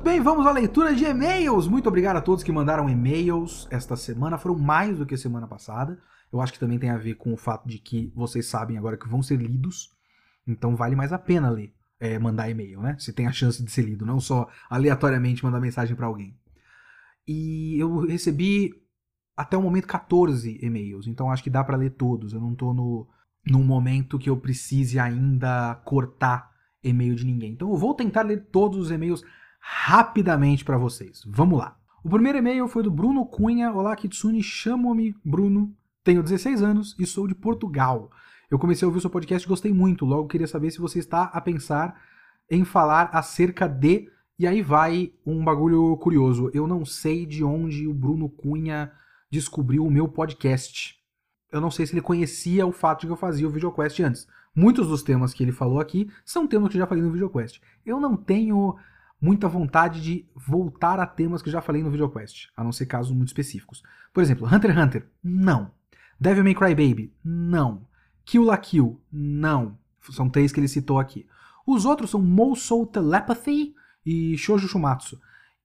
[0.03, 1.69] Muito bem, vamos à leitura de e-mails.
[1.69, 4.37] Muito obrigado a todos que mandaram e-mails esta semana.
[4.37, 5.97] Foram mais do que semana passada.
[6.33, 8.97] Eu acho que também tem a ver com o fato de que vocês sabem agora
[8.97, 9.91] que vão ser lidos.
[10.45, 12.97] Então vale mais a pena ler, é, mandar e-mail, né?
[12.99, 16.37] Se tem a chance de ser lido, não só aleatoriamente mandar mensagem para alguém.
[17.25, 18.75] E eu recebi
[19.37, 22.33] até o momento 14 e-mails, então acho que dá para ler todos.
[22.33, 23.07] Eu não tô no,
[23.47, 26.51] num momento que eu precise ainda cortar
[26.83, 27.53] e-mail de ninguém.
[27.53, 29.23] Então eu vou tentar ler todos os e-mails
[29.63, 31.23] rapidamente para vocês.
[31.25, 31.79] Vamos lá.
[32.03, 33.73] O primeiro e-mail foi do Bruno Cunha.
[33.73, 38.11] Olá, Kitsune, chamo-me Bruno, tenho 16 anos e sou de Portugal.
[38.51, 40.05] Eu comecei a ouvir o seu podcast e gostei muito.
[40.05, 41.97] Logo queria saber se você está a pensar
[42.51, 44.11] em falar acerca de.
[44.37, 46.51] E aí vai um bagulho curioso.
[46.53, 48.91] Eu não sei de onde o Bruno Cunha
[49.31, 50.97] descobriu o meu podcast.
[51.53, 54.27] Eu não sei se ele conhecia o fato de que eu fazia o VideoQuest antes.
[54.55, 57.61] Muitos dos temas que ele falou aqui são temas que eu já falei no VideoQuest.
[57.87, 58.77] Eu não tenho
[59.23, 63.13] muita vontade de voltar a temas que já falei no VideoQuest, a não ser casos
[63.13, 63.81] muito específicos.
[64.13, 65.71] Por exemplo, Hunter x Hunter, não.
[66.19, 67.87] Devil May Cry Baby, não.
[68.25, 69.79] Kill la Kill, não.
[70.11, 71.25] São três que ele citou aqui.
[71.65, 73.73] Os outros são Mousou Telepathy
[74.05, 75.21] e Shoujo Shumatsu.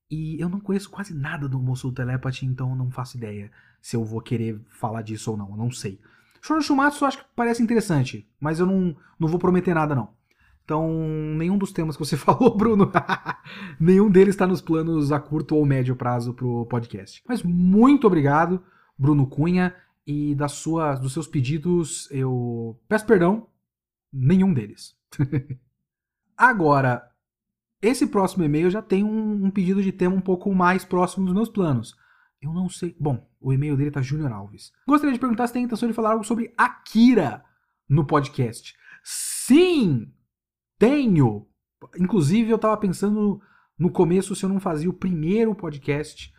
[0.10, 3.52] E eu não conheço quase nada do Mousou Telepathy, então eu não faço ideia
[3.82, 6.00] se eu vou querer falar disso ou não, eu não sei.
[6.42, 10.16] Shoujo Shumatsu eu acho que parece interessante, mas eu não, não vou prometer nada não.
[10.68, 10.92] Então,
[11.38, 12.92] nenhum dos temas que você falou, Bruno,
[13.80, 17.24] nenhum deles está nos planos a curto ou médio prazo para o podcast.
[17.26, 18.62] Mas muito obrigado,
[18.98, 19.74] Bruno Cunha,
[20.06, 23.48] e das suas, dos seus pedidos eu peço perdão,
[24.12, 24.98] nenhum deles.
[26.36, 27.10] Agora,
[27.82, 31.34] esse próximo e-mail já tem um, um, pedido de tema um pouco mais próximo dos
[31.34, 31.96] meus planos.
[32.42, 32.94] Eu não sei.
[33.00, 34.74] Bom, o e-mail dele tá Junior Alves.
[34.86, 37.42] Gostaria de perguntar se tem intenção de falar algo sobre Akira
[37.88, 38.76] no podcast.
[39.02, 40.12] Sim!
[40.78, 41.48] Tenho!
[42.00, 43.42] Inclusive, eu estava pensando
[43.78, 46.34] no começo se eu não fazia o primeiro podcast,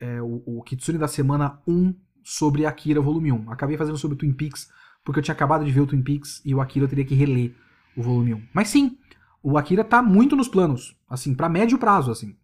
[0.00, 3.50] é, o, o, Kitsune da semana 1, sobre Akira volume 1.
[3.50, 4.68] Acabei fazendo sobre Twin Peaks,
[5.04, 7.14] porque eu tinha acabado de ver o Twin Peaks e o Akira eu teria que
[7.14, 7.54] reler
[7.96, 8.48] o volume 1.
[8.52, 8.98] Mas sim,
[9.42, 12.36] o Akira tá muito nos planos, assim, para médio prazo, assim.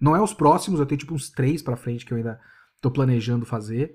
[0.00, 2.40] Não é os próximos, eu tenho tipo uns três para frente que eu ainda
[2.80, 3.94] tô planejando fazer.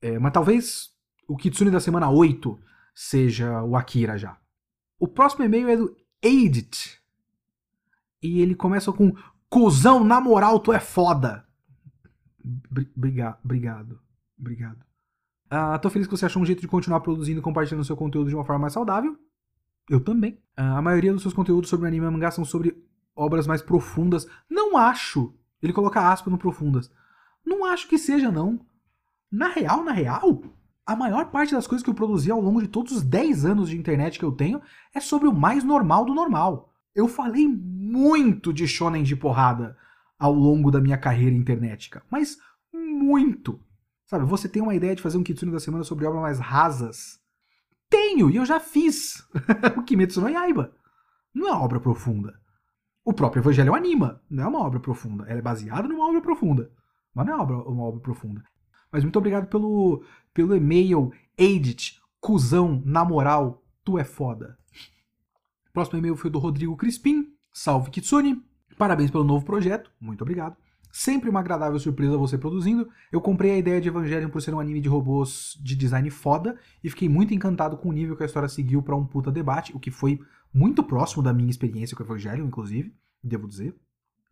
[0.00, 0.90] É, mas talvez
[1.28, 2.58] o Kitsune da semana 8
[2.94, 4.36] seja o Akira já.
[4.98, 7.00] O próximo e-mail é do Edit.
[8.22, 9.14] E ele começa com
[9.48, 11.46] Cusão, na moral, tu é foda.
[12.96, 14.00] Obrigado, obrigado,
[14.38, 14.84] obrigado.
[15.48, 18.28] Ah, tô feliz que você achou um jeito de continuar produzindo e compartilhando seu conteúdo
[18.28, 19.16] de uma forma mais saudável.
[19.88, 20.38] Eu também.
[20.56, 22.76] Ah, a maioria dos seus conteúdos sobre anime e mangá são sobre
[23.14, 24.26] obras mais profundas.
[24.50, 25.34] Não acho.
[25.62, 26.90] Ele coloca aspas no profundas.
[27.44, 28.60] Não acho que seja, não.
[29.30, 30.42] Na real, na real,
[30.86, 33.68] a maior parte das coisas que eu produzi ao longo de todos os 10 anos
[33.68, 34.62] de internet que eu tenho
[34.94, 36.72] é sobre o mais normal do normal.
[36.94, 39.76] Eu falei muito de shonen de porrada
[40.16, 42.38] ao longo da minha carreira internetica, mas
[42.72, 43.60] muito.
[44.06, 47.20] Sabe, você tem uma ideia de fazer um Kitsune da semana sobre obras mais rasas?
[47.90, 49.26] Tenho, e eu já fiz.
[49.76, 50.72] o Kimetsu no Yaiba.
[51.34, 52.38] Não é uma obra profunda.
[53.04, 55.24] O próprio Evangelho anima, não é uma obra profunda.
[55.28, 56.70] Ela é baseada numa obra profunda,
[57.12, 58.42] mas não é uma obra, uma obra profunda.
[58.90, 64.58] Mas muito obrigado pelo, pelo e-mail, Edit, cuzão, na moral, tu é foda.
[65.72, 67.32] Próximo e-mail foi do Rodrigo Crispim.
[67.52, 68.42] Salve Kitsune.
[68.78, 69.90] Parabéns pelo novo projeto.
[70.00, 70.56] Muito obrigado.
[70.90, 72.88] Sempre uma agradável surpresa você produzindo.
[73.12, 76.58] Eu comprei a ideia de Evangelion por ser um anime de robôs de design foda
[76.82, 79.76] e fiquei muito encantado com o nível que a história seguiu para um puta debate,
[79.76, 80.18] o que foi
[80.52, 83.74] muito próximo da minha experiência com Evangelion, inclusive, devo dizer.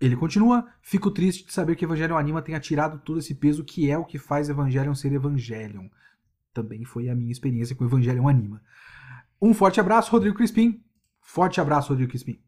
[0.04, 3.90] Ele continua: Fico triste de saber que Evangelion Anima tenha tirado todo esse peso que
[3.90, 5.88] é o que faz Evangelion ser Evangelion.
[6.52, 8.60] Também foi a minha experiência com Evangelion Anima.
[9.40, 10.82] Um forte abraço, Rodrigo Crispim.
[11.22, 12.38] Forte abraço, Rodrigo Crispim.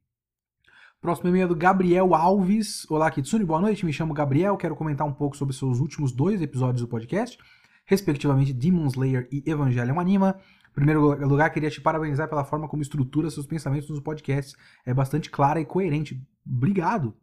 [1.00, 2.84] Próximo e-mail é do Gabriel Alves.
[2.90, 3.86] Olá, Kitsune, boa noite.
[3.86, 4.58] Me chamo Gabriel.
[4.58, 7.38] Quero comentar um pouco sobre seus últimos dois episódios do podcast,
[7.86, 10.38] respectivamente Demon Slayer e Evangelion Anima.
[10.70, 14.54] Em primeiro lugar, queria te parabenizar pela forma como estrutura seus pensamentos nos podcasts.
[14.84, 16.22] É bastante clara e coerente.
[16.46, 17.16] Obrigado.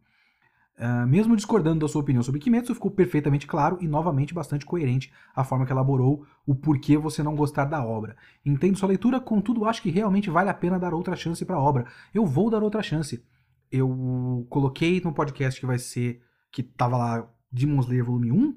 [0.75, 5.13] Uh, mesmo discordando da sua opinião sobre Kimetsu, ficou perfeitamente claro e novamente bastante coerente
[5.35, 8.15] a forma que elaborou o porquê você não gostar da obra.
[8.43, 11.61] Entendo sua leitura, contudo acho que realmente vale a pena dar outra chance para a
[11.61, 11.85] obra.
[12.13, 13.23] Eu vou dar outra chance.
[13.71, 16.21] Eu coloquei no podcast que vai ser
[16.51, 18.55] que tava lá Demon Slayer volume 1,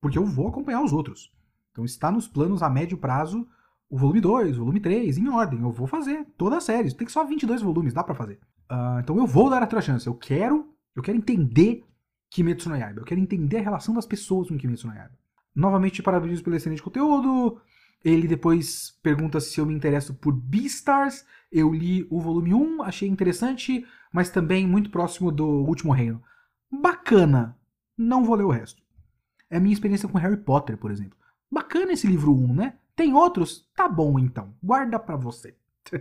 [0.00, 1.32] porque eu vou acompanhar os outros.
[1.72, 3.46] Então está nos planos a médio prazo
[3.90, 5.60] o volume 2, o volume 3, em ordem.
[5.60, 6.92] Eu vou fazer toda a série.
[6.94, 8.38] Tem só 22 volumes, dá para fazer.
[8.70, 10.06] Uh, então eu vou dar outra chance.
[10.06, 11.84] Eu quero eu quero entender
[12.30, 13.00] Kimetsu no Yaiba.
[13.00, 15.16] Eu quero entender a relação das pessoas com Kimetsu no Yaiba.
[15.54, 17.60] Novamente, parabéns pelo excelente conteúdo.
[18.04, 21.24] Ele depois pergunta se eu me interesso por Beastars.
[21.50, 26.22] Eu li o volume 1, achei interessante, mas também muito próximo do Último Reino.
[26.70, 27.56] bacana.
[27.96, 28.82] Não vou ler o resto.
[29.50, 31.18] É a minha experiência com Harry Potter, por exemplo.
[31.50, 32.74] Bacana esse livro 1, né?
[32.94, 33.68] Tem outros?
[33.74, 34.54] Tá bom então.
[34.62, 35.56] Guarda pra você.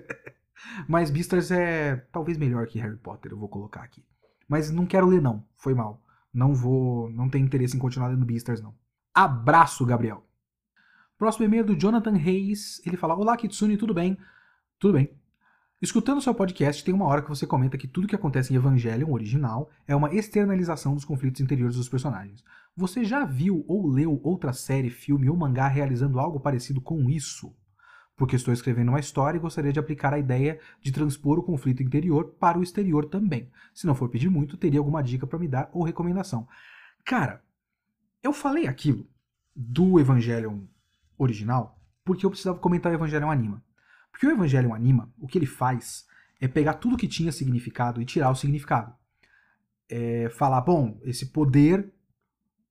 [0.87, 4.03] Mas Beastars é talvez melhor que Harry Potter, eu vou colocar aqui.
[4.47, 6.01] Mas não quero ler não, foi mal.
[6.33, 8.73] Não vou, não tenho interesse em continuar lendo Beastars não.
[9.13, 10.23] Abraço, Gabriel.
[11.17, 12.81] Próximo e-mail do Jonathan Reis.
[12.85, 14.17] Ele fala: Olá, Kitsune, tudo bem?
[14.79, 15.09] Tudo bem.
[15.81, 19.11] Escutando seu podcast, tem uma hora que você comenta que tudo que acontece em Evangelion
[19.11, 22.43] original é uma externalização dos conflitos interiores dos personagens.
[22.75, 27.55] Você já viu ou leu outra série, filme ou mangá realizando algo parecido com isso?
[28.17, 31.81] Porque estou escrevendo uma história e gostaria de aplicar a ideia de transpor o conflito
[31.81, 33.49] interior para o exterior também.
[33.73, 36.47] Se não for pedir muito, teria alguma dica para me dar ou recomendação.
[37.05, 37.41] Cara,
[38.21, 39.07] eu falei aquilo
[39.55, 40.61] do Evangelion
[41.17, 43.61] original porque eu precisava comentar o Evangelion Anima.
[44.09, 46.07] Porque o Evangelion Anima, o que ele faz
[46.39, 48.95] é pegar tudo que tinha significado e tirar o significado.
[49.89, 51.93] É falar, bom, esse poder,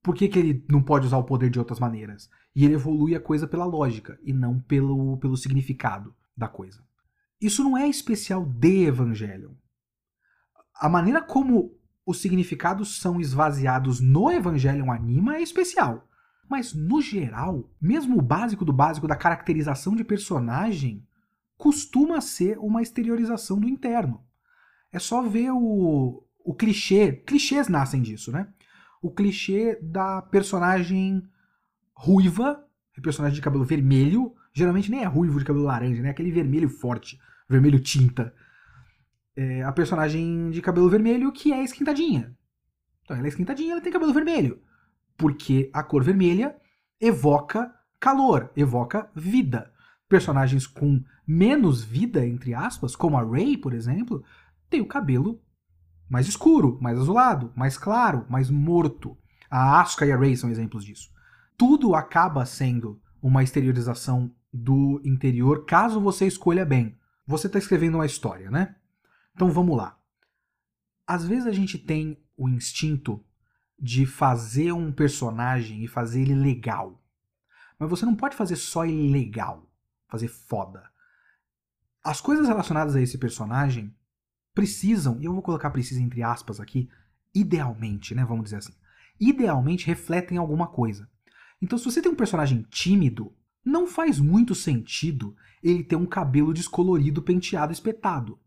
[0.07, 2.31] por que, que ele não pode usar o poder de outras maneiras?
[2.55, 6.81] E ele evolui a coisa pela lógica e não pelo, pelo significado da coisa.
[7.41, 9.51] Isso não é especial de Evangelion.
[10.77, 11.77] A maneira como
[12.07, 16.09] os significados são esvaziados no Evangelion Anima é especial.
[16.49, 21.05] Mas, no geral, mesmo o básico do básico da caracterização de personagem
[21.59, 24.23] costuma ser uma exteriorização do interno.
[24.93, 27.11] É só ver o, o clichê.
[27.11, 28.47] Clichês nascem disso, né?
[29.03, 31.23] O clichê da personagem
[31.95, 32.65] ruiva,
[33.03, 34.35] personagem de cabelo vermelho.
[34.53, 36.11] Geralmente nem é ruivo de cabelo laranja, né?
[36.11, 37.19] Aquele vermelho forte,
[37.49, 38.35] vermelho tinta.
[39.35, 42.35] É a personagem de cabelo vermelho que é esquentadinha.
[43.03, 44.61] Então ela é esquentadinha, ela tem cabelo vermelho.
[45.17, 46.57] Porque a cor vermelha
[47.01, 49.71] evoca calor, evoca vida.
[50.09, 54.25] Personagens com menos vida, entre aspas, como a Rey, por exemplo,
[54.71, 55.41] tem o cabelo
[56.09, 59.17] mais escuro, mais azulado, mais claro, mais morto.
[59.51, 61.11] A Asuka e a Rey são exemplos disso.
[61.57, 66.99] Tudo acaba sendo uma exteriorização do interior, caso você escolha bem.
[67.27, 68.77] Você está escrevendo uma história, né?
[69.35, 69.99] Então vamos lá.
[71.07, 73.25] Às vezes a gente tem o instinto
[73.79, 77.03] de fazer um personagem e fazer ele legal.
[77.79, 79.71] Mas você não pode fazer só ele legal,
[80.09, 80.83] fazer foda
[82.07, 83.93] as coisas relacionadas a esse personagem
[84.57, 86.89] precisam, e eu vou colocar precisa entre aspas aqui,
[87.35, 88.73] idealmente, né, vamos dizer assim,
[89.21, 91.07] idealmente refletem alguma coisa.
[91.61, 96.55] Então, se você tem um personagem tímido, não faz muito sentido ele ter um cabelo
[96.55, 98.39] descolorido, penteado, espetado.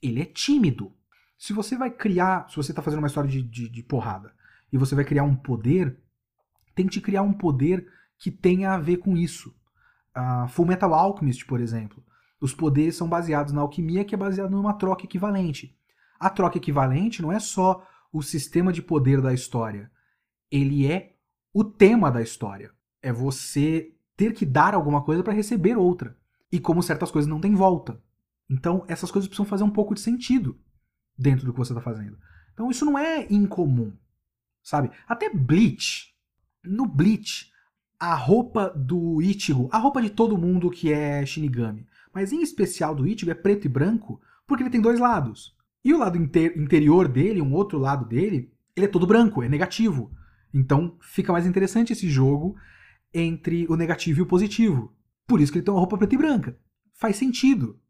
[0.00, 0.94] Ele é tímido.
[1.36, 4.32] Se você vai criar, se você está fazendo uma história de, de, de porrada,
[4.72, 5.98] e você vai criar um poder,
[6.74, 7.86] tente criar um poder
[8.18, 9.54] que tenha a ver com isso.
[10.16, 12.02] Uh, Full Metal Alchemist, por exemplo.
[12.40, 15.76] Os poderes são baseados na alquimia, que é baseada numa troca equivalente.
[16.18, 19.90] A troca equivalente não é só o sistema de poder da história,
[20.50, 21.14] ele é
[21.52, 22.72] o tema da história.
[23.02, 26.16] É você ter que dar alguma coisa para receber outra.
[26.50, 28.02] E como certas coisas não têm volta.
[28.48, 30.58] Então, essas coisas precisam fazer um pouco de sentido
[31.16, 32.18] dentro do que você está fazendo.
[32.52, 33.92] Então, isso não é incomum,
[34.62, 34.90] sabe?
[35.06, 36.12] Até Bleach.
[36.64, 37.50] No Bleach,
[37.98, 42.94] a roupa do Ichigo, a roupa de todo mundo que é Shinigami, mas em especial
[42.94, 45.56] do Ichigo é preto e branco porque ele tem dois lados.
[45.84, 49.48] E o lado inter interior dele, um outro lado dele, ele é todo branco, é
[49.48, 50.12] negativo.
[50.52, 52.56] Então fica mais interessante esse jogo
[53.14, 54.94] entre o negativo e o positivo.
[55.26, 56.58] Por isso que ele tem uma roupa preta e branca.
[56.94, 57.80] Faz sentido,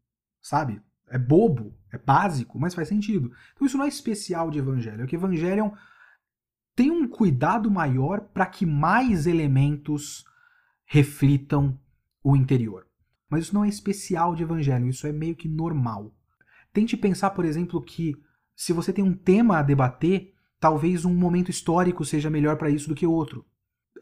[0.41, 0.81] sabe?
[1.09, 3.31] É bobo, é básico, mas faz sentido.
[3.53, 5.71] Então isso não é especial de Evangelho, é que Evangelion
[6.75, 10.23] tem um cuidado maior para que mais elementos
[10.85, 11.79] reflitam
[12.23, 12.87] o interior.
[13.31, 16.13] Mas isso não é especial de evangelho, isso é meio que normal.
[16.73, 18.13] Tente pensar, por exemplo, que
[18.53, 22.89] se você tem um tema a debater, talvez um momento histórico seja melhor para isso
[22.89, 23.45] do que outro.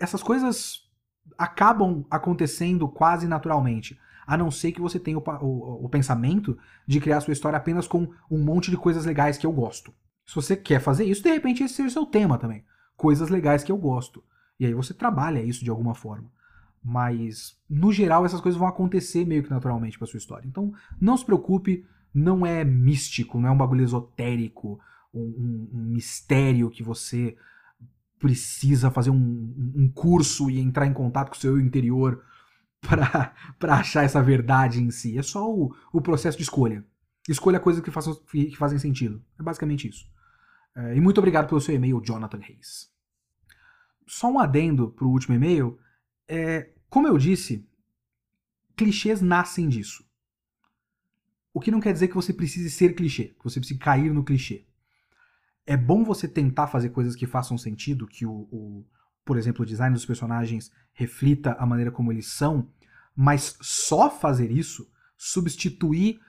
[0.02, 0.90] Essas coisas
[1.38, 6.58] acabam acontecendo quase naturalmente, a não ser que você tenha o, o, o pensamento
[6.88, 9.94] de criar sua história apenas com um monte de coisas legais que eu gosto.
[10.26, 12.66] Se você quer fazer isso, de repente esse seja o seu tema também.
[12.98, 14.24] Coisas legais que eu gosto.
[14.60, 16.32] E aí você trabalha isso de alguma forma.
[16.84, 20.48] Mas, no geral, essas coisas vão acontecer meio que naturalmente para sua história.
[20.48, 24.80] Então, não se preocupe, não é místico, não é um bagulho esotérico,
[25.14, 27.36] um, um, mistério que você
[28.18, 32.24] precisa fazer um, um, curso e entrar em contato com o seu interior
[32.82, 33.34] para
[33.76, 35.18] achar essa verdade em si.
[35.18, 36.86] É só o, o processo de escolha.
[37.28, 39.22] Escolha coisas que, façam, que fazem sentido.
[39.40, 40.06] É basicamente isso.
[40.76, 42.90] É, e muito obrigado pelo seu e-mail, Jonathan Reis.
[44.08, 45.78] Só um adendo para o último e-mail
[46.30, 47.68] é, como eu disse,
[48.78, 50.08] clichês nascem disso.
[51.52, 54.24] O que não quer dizer que você precise ser clichê, que você precise cair no
[54.24, 54.66] clichê.
[55.66, 58.86] é bom você tentar fazer coisas que façam sentido, que o, o,
[59.26, 62.72] por exemplo, o design dos personagens reflita a maneira como eles são,
[63.16, 66.20] mas só fazer isso, substituir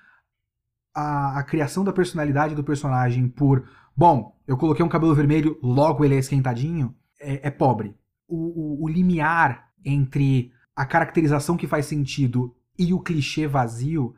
[0.95, 6.05] a, a criação da personalidade do personagem por, bom, eu coloquei um cabelo vermelho, logo
[6.05, 7.97] ele é esquentadinho, é, é pobre.
[8.27, 14.15] O, o, o limiar entre a caracterização que faz sentido e o clichê vazio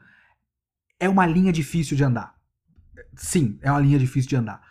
[0.98, 2.36] é uma linha difícil de andar.
[3.16, 4.62] Sim, é uma linha difícil de andar.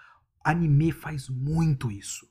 [0.43, 2.27] Anime faz muito isso.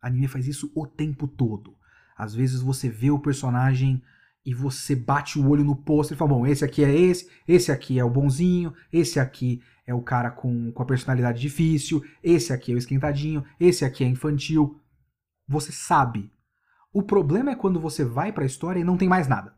[0.00, 1.76] Anime faz isso o tempo todo.
[2.16, 4.02] Às vezes você vê o personagem
[4.44, 7.72] e você bate o olho no pôster e fala: bom, esse aqui é esse, esse
[7.72, 12.52] aqui é o bonzinho, esse aqui é o cara com, com a personalidade difícil, esse
[12.52, 14.80] aqui é o esquentadinho, esse aqui é infantil.
[15.46, 16.30] Você sabe.
[16.92, 19.56] O problema é quando você vai para a história e não tem mais nada.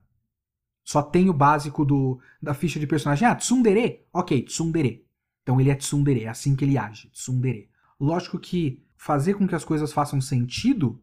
[0.85, 3.27] Só tem o básico do, da ficha de personagem.
[3.27, 4.07] Ah, tsundere?
[4.13, 5.07] Ok, tsundere.
[5.43, 7.71] Então ele é tsundere, é assim que ele age, tsundere.
[7.99, 11.03] Lógico que fazer com que as coisas façam sentido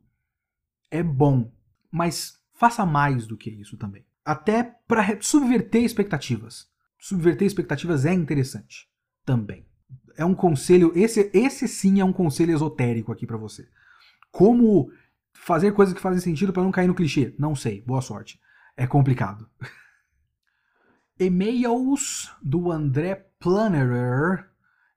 [0.89, 1.51] é bom,
[1.91, 4.05] mas faça mais do que isso também.
[4.23, 6.67] Até para subverter expectativas.
[6.99, 8.89] Subverter expectativas é interessante
[9.25, 9.65] também.
[10.17, 13.67] É um conselho, esse, esse sim é um conselho esotérico aqui para você.
[14.31, 14.91] Como
[15.39, 17.33] fazer coisas que fazem sentido para não cair no clichê?
[17.37, 18.39] Não sei, boa sorte.
[18.75, 19.49] É complicado.
[21.19, 24.47] E-mails do André Plannerer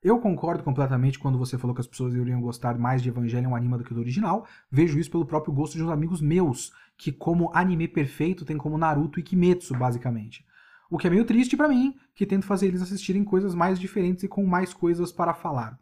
[0.02, 3.76] eu concordo completamente quando você falou que as pessoas iriam gostar mais de Evangelion anima
[3.76, 4.46] do que do original.
[4.70, 8.78] Vejo isso pelo próprio gosto de uns amigos meus, que como anime perfeito tem como
[8.78, 10.42] Naruto e Kimetsu, basicamente.
[10.90, 14.24] O que é meio triste para mim, que tento fazer eles assistirem coisas mais diferentes
[14.24, 15.78] e com mais coisas para falar.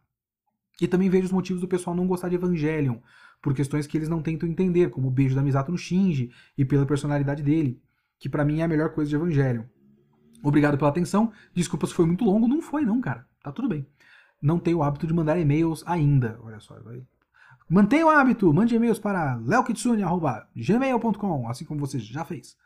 [0.80, 2.98] E também vejo os motivos do pessoal não gostar de Evangelion,
[3.40, 6.64] por questões que eles não tentam entender, como o beijo da Misato no Shinji e
[6.64, 7.80] pela personalidade dele,
[8.18, 9.64] que para mim é a melhor coisa de Evangelion.
[10.42, 11.32] Obrigado pela atenção.
[11.54, 13.26] Desculpa se foi muito longo, não foi não, cara.
[13.42, 13.86] Tá tudo bem
[14.40, 16.40] não tem o hábito de mandar e-mails ainda.
[16.42, 17.02] Olha só, vai.
[17.68, 22.56] Mantenha o hábito, mande e-mails para leokitsune.gmail.com, assim como você já fez.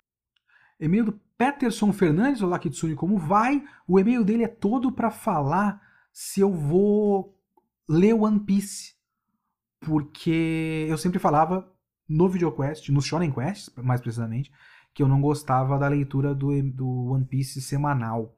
[0.78, 3.64] E-mail do Peterson Fernandes, olá Kitsune, como vai?
[3.86, 7.36] O e-mail dele é todo para falar se eu vou
[7.88, 8.94] ler One Piece.
[9.84, 11.68] Porque eu sempre falava
[12.08, 14.50] no VideoQuest, no Shonen Quest, mais precisamente,
[14.94, 18.36] que eu não gostava da leitura do, do One Piece semanal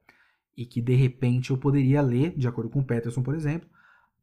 [0.55, 3.69] e que de repente eu poderia ler, de acordo com o Peterson, por exemplo,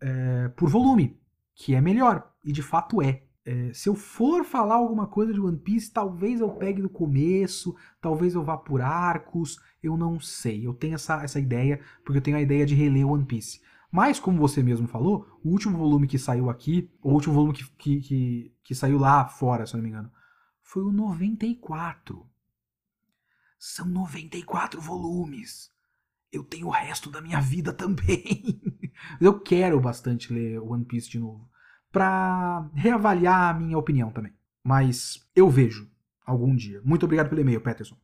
[0.01, 1.21] é, por volume,
[1.55, 3.23] que é melhor, e de fato é.
[3.45, 3.73] é.
[3.75, 8.35] Se eu for falar alguma coisa de One Piece, talvez eu pegue do começo, talvez
[8.35, 10.67] eu vá por arcos, eu não sei.
[10.67, 13.61] Eu tenho essa, essa ideia, porque eu tenho a ideia de reler One Piece.
[13.93, 17.65] Mas, como você mesmo falou, o último volume que saiu aqui, o último volume que,
[17.77, 20.11] que, que, que saiu lá fora, se eu não me engano,
[20.63, 22.27] foi o 94.
[23.59, 25.73] São 94 volumes
[26.33, 28.61] eu tenho o resto da minha vida também.
[29.21, 31.49] eu quero bastante ler One Piece de novo.
[31.93, 34.33] Pra reavaliar a minha opinião também.
[34.65, 35.91] Mas eu vejo
[36.25, 36.81] algum dia.
[36.83, 37.97] Muito obrigado pelo e-mail, Peterson.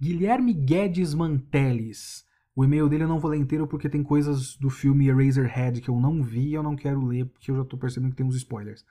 [0.00, 2.24] Guilherme Guedes Manteles.
[2.54, 5.88] O e-mail dele eu não vou ler inteiro porque tem coisas do filme Eraserhead que
[5.88, 8.26] eu não vi e eu não quero ler porque eu já tô percebendo que tem
[8.26, 8.84] uns spoilers.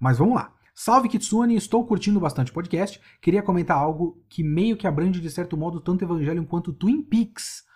[0.00, 0.52] Mas vamos lá.
[0.74, 3.00] Salve Kitsune, estou curtindo bastante o podcast.
[3.20, 7.66] Queria comentar algo que meio que abrange de certo modo tanto Evangelion quanto Twin Peaks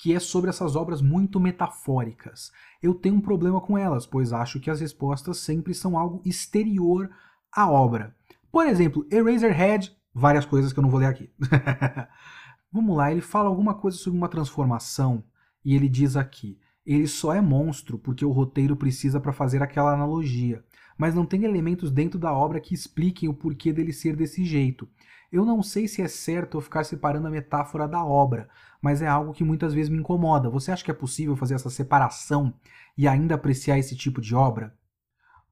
[0.00, 2.50] que é sobre essas obras muito metafóricas.
[2.82, 7.10] Eu tenho um problema com elas, pois acho que as respostas sempre são algo exterior
[7.52, 8.16] à obra.
[8.50, 11.30] Por exemplo, Eraserhead, várias coisas que eu não vou ler aqui.
[12.72, 15.24] Vamos lá, ele fala alguma coisa sobre uma transformação
[15.64, 19.92] e ele diz aqui: ele só é monstro porque o roteiro precisa para fazer aquela
[19.92, 20.64] analogia,
[20.96, 24.88] mas não tem elementos dentro da obra que expliquem o porquê dele ser desse jeito.
[25.32, 28.48] Eu não sei se é certo eu ficar separando a metáfora da obra,
[28.82, 30.50] mas é algo que muitas vezes me incomoda.
[30.50, 32.52] Você acha que é possível fazer essa separação
[32.98, 34.76] e ainda apreciar esse tipo de obra?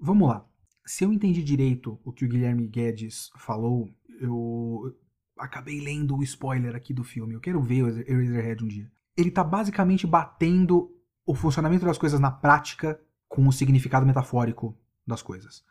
[0.01, 0.45] Vamos lá.
[0.85, 3.89] Se eu entendi direito o que o Guilherme Guedes falou,
[4.21, 4.97] eu
[5.39, 7.35] acabei lendo o spoiler aqui do filme.
[7.35, 8.91] Eu quero ver o Eraserhead um dia.
[9.17, 10.91] Ele está basicamente batendo
[11.27, 14.77] o funcionamento das coisas na prática com o significado metafórico
[15.07, 15.65] das coisas.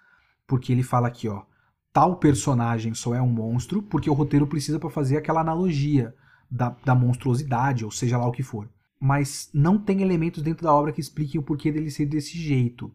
[0.45, 1.43] Porque ele fala aqui, ó,
[1.91, 6.15] tal personagem só é um monstro porque o roteiro precisa para fazer aquela analogia
[6.49, 8.69] da, da monstruosidade, ou seja lá o que for.
[8.99, 12.93] Mas não tem elementos dentro da obra que expliquem o porquê dele ser desse jeito.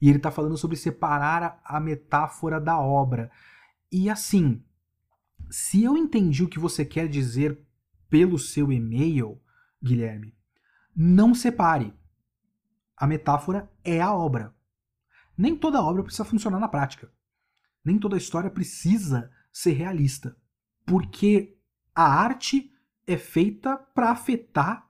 [0.00, 3.30] E ele está falando sobre separar a metáfora da obra.
[3.90, 4.62] E assim,
[5.52, 7.60] se eu entendi o que você quer dizer
[8.08, 9.38] pelo seu e-mail,
[9.84, 10.34] Guilherme,
[10.96, 11.92] não separe.
[12.96, 14.54] A metáfora é a obra.
[15.36, 17.12] Nem toda obra precisa funcionar na prática.
[17.84, 20.34] Nem toda história precisa ser realista.
[20.86, 21.58] Porque
[21.94, 22.72] a arte
[23.06, 24.88] é feita para afetar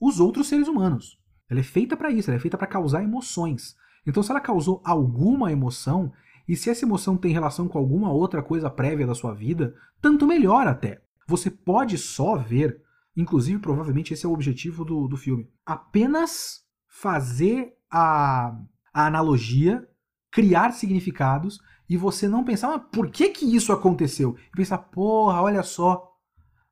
[0.00, 1.20] os outros seres humanos.
[1.50, 3.76] Ela é feita para isso, ela é feita para causar emoções.
[4.06, 6.12] Então, se ela causou alguma emoção,
[6.46, 10.26] e se essa emoção tem relação com alguma outra coisa prévia da sua vida, tanto
[10.26, 11.00] melhor até.
[11.26, 12.82] Você pode só ver,
[13.16, 18.56] inclusive provavelmente esse é o objetivo do, do filme, apenas fazer a,
[18.92, 19.88] a analogia,
[20.30, 24.36] criar significados e você não pensar, mas por que que isso aconteceu?
[24.52, 26.10] E pensar, porra, olha só,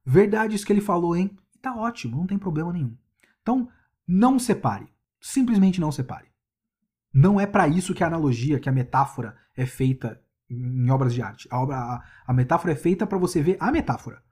[0.04, 1.36] verdade isso que ele falou, hein?
[1.60, 2.96] Tá ótimo, não tem problema nenhum.
[3.42, 3.68] Então,
[4.06, 4.88] não separe.
[5.20, 6.28] Simplesmente não separe.
[7.12, 11.22] Não é para isso que a analogia, que a metáfora é feita em obras de
[11.22, 11.48] arte.
[11.50, 14.22] A, obra, a, a metáfora é feita para você ver a metáfora,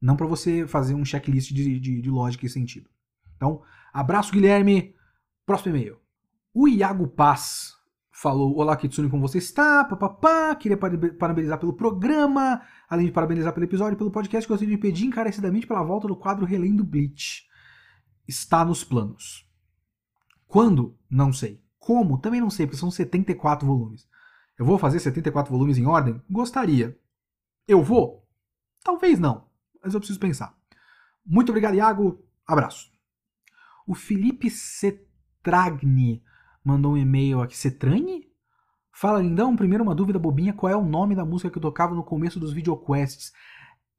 [0.00, 2.88] não para você fazer um checklist de, de, de lógica e sentido.
[3.36, 3.62] Então,
[3.92, 4.94] abraço, Guilherme.
[5.44, 5.98] Próximo e-mail.
[6.52, 7.74] O Iago Paz
[8.10, 9.84] falou: Olá, Kitsune, como você está?
[9.84, 14.80] Papapá, queria parabenizar pelo programa, além de parabenizar pelo episódio e pelo podcast, gostaria de
[14.80, 17.46] pedir encarecidamente pela volta do quadro Relendo Bleach.
[18.26, 19.46] Está nos planos.
[20.46, 20.96] Quando?
[21.10, 21.63] Não sei.
[21.84, 22.16] Como?
[22.16, 24.08] Também não sei, porque são 74 volumes.
[24.58, 26.18] Eu vou fazer 74 volumes em ordem?
[26.30, 26.98] Gostaria.
[27.68, 28.26] Eu vou?
[28.82, 29.50] Talvez não,
[29.82, 30.56] mas eu preciso pensar.
[31.26, 32.24] Muito obrigado, Iago.
[32.46, 32.90] Abraço.
[33.86, 36.24] O Felipe Cetragni
[36.64, 37.54] mandou um e-mail aqui.
[37.54, 38.30] Cetrani?
[38.90, 39.54] Fala, lindão.
[39.54, 42.40] Primeiro, uma dúvida bobinha: qual é o nome da música que eu tocava no começo
[42.40, 43.30] dos videoquests?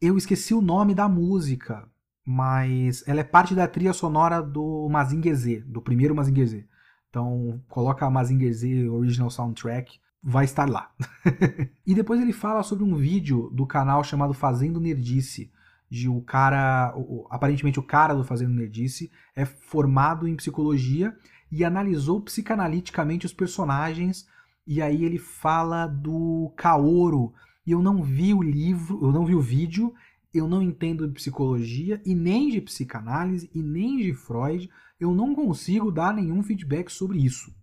[0.02, 1.88] Eu esqueci o nome da música,
[2.26, 6.75] mas ela é parte da trilha sonora do Mazinger Z, do primeiro Mazinger Z.
[7.16, 10.92] Então, coloca a Mazinger Z Original Soundtrack, vai estar lá.
[11.88, 15.50] e depois ele fala sobre um vídeo do canal chamado Fazendo Nerdice,
[15.90, 16.94] de o cara,
[17.30, 21.16] aparentemente o cara do Fazendo Nerdice é formado em psicologia
[21.50, 24.28] e analisou psicanaliticamente os personagens
[24.68, 27.34] e aí ele fala do Kaoro.
[27.66, 29.94] E eu não vi o livro, eu não vi o vídeo,
[30.34, 35.36] eu não entendo de psicologia e nem de psicanálise e nem de Freud, eu não
[35.36, 37.54] consigo dar nenhum feedback sobre isso.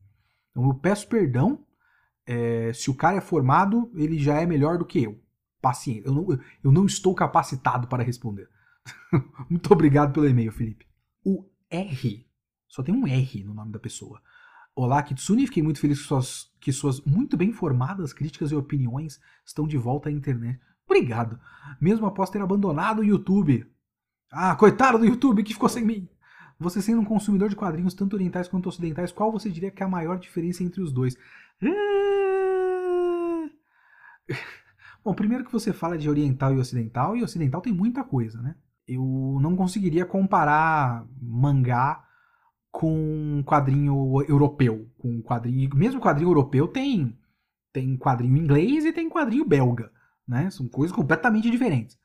[0.51, 1.65] Então eu peço perdão.
[2.25, 5.21] É, se o cara é formado, ele já é melhor do que eu.
[5.61, 6.07] Paciência.
[6.07, 8.49] Eu não, eu não estou capacitado para responder.
[9.51, 10.87] Muito obrigado pelo e-mail, Felipe.
[11.25, 12.27] O R.
[12.69, 14.21] Só tem um R no nome da pessoa.
[14.75, 15.47] Olá, Kitsune.
[15.47, 19.77] Fiquei muito feliz que suas, que suas muito bem formadas críticas e opiniões estão de
[19.77, 20.59] volta à internet.
[20.87, 21.39] Obrigado.
[21.79, 23.71] Mesmo após ter abandonado o YouTube.
[24.31, 26.09] Ah, coitado do YouTube que ficou sem mim.
[26.63, 29.87] Você sendo um consumidor de quadrinhos tanto orientais quanto ocidentais, qual você diria que é
[29.87, 31.17] a maior diferença entre os dois?
[31.63, 33.51] Ah!
[35.05, 38.55] Bom, primeiro que você fala de oriental e ocidental, e ocidental tem muita coisa, né?
[38.87, 42.05] Eu não conseguiria comparar mangá
[42.71, 47.19] com quadrinho europeu, com quadrinho, mesmo quadrinho europeu tem
[47.73, 49.91] tem quadrinho inglês e tem quadrinho belga,
[50.29, 50.51] né?
[50.51, 51.99] São coisas completamente diferentes.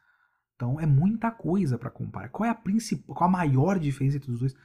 [0.57, 2.29] Então é muita coisa para comparar.
[2.29, 4.55] Qual é a principal, qual a maior diferença entre os dois?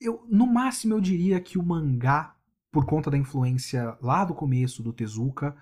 [0.00, 2.36] Eu, no máximo eu diria que o mangá,
[2.70, 5.56] por conta da influência lá do começo do Tezuka,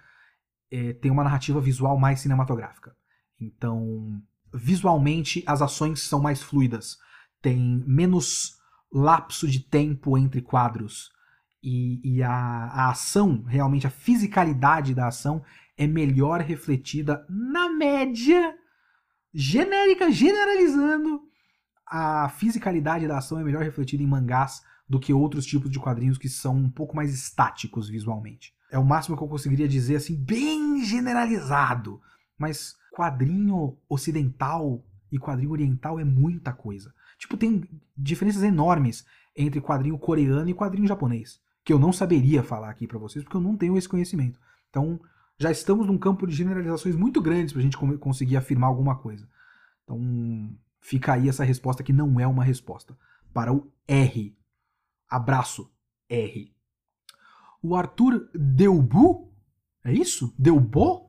[0.70, 2.95] é, tem uma narrativa visual mais cinematográfica.
[3.41, 4.22] Então,
[4.53, 6.99] visualmente as ações são mais fluidas,
[7.41, 8.59] tem menos
[8.93, 11.11] lapso de tempo entre quadros
[11.62, 15.43] e, e a, a ação, realmente a fisicalidade da ação
[15.78, 18.55] é melhor refletida na média
[19.33, 21.22] genérica, generalizando,
[21.87, 26.18] a fisicalidade da ação é melhor refletida em mangás do que outros tipos de quadrinhos
[26.18, 28.55] que são um pouco mais estáticos visualmente.
[28.70, 32.01] É o máximo que eu conseguiria dizer assim, bem generalizado.
[32.39, 36.93] Mas quadrinho ocidental e quadrinho oriental é muita coisa.
[37.18, 37.64] Tipo, tem
[37.97, 39.05] diferenças enormes
[39.37, 43.37] entre quadrinho coreano e quadrinho japonês, que eu não saberia falar aqui para vocês porque
[43.37, 44.39] eu não tenho esse conhecimento.
[44.68, 45.01] Então,
[45.39, 49.28] já estamos num campo de generalizações muito grandes para a gente conseguir afirmar alguma coisa.
[49.84, 52.97] Então, fica aí essa resposta que não é uma resposta.
[53.32, 54.36] Para o R.
[55.09, 55.72] Abraço,
[56.09, 56.53] R.
[57.62, 59.32] O Arthur Delbu?
[59.84, 60.34] É isso?
[60.39, 61.07] Delbo?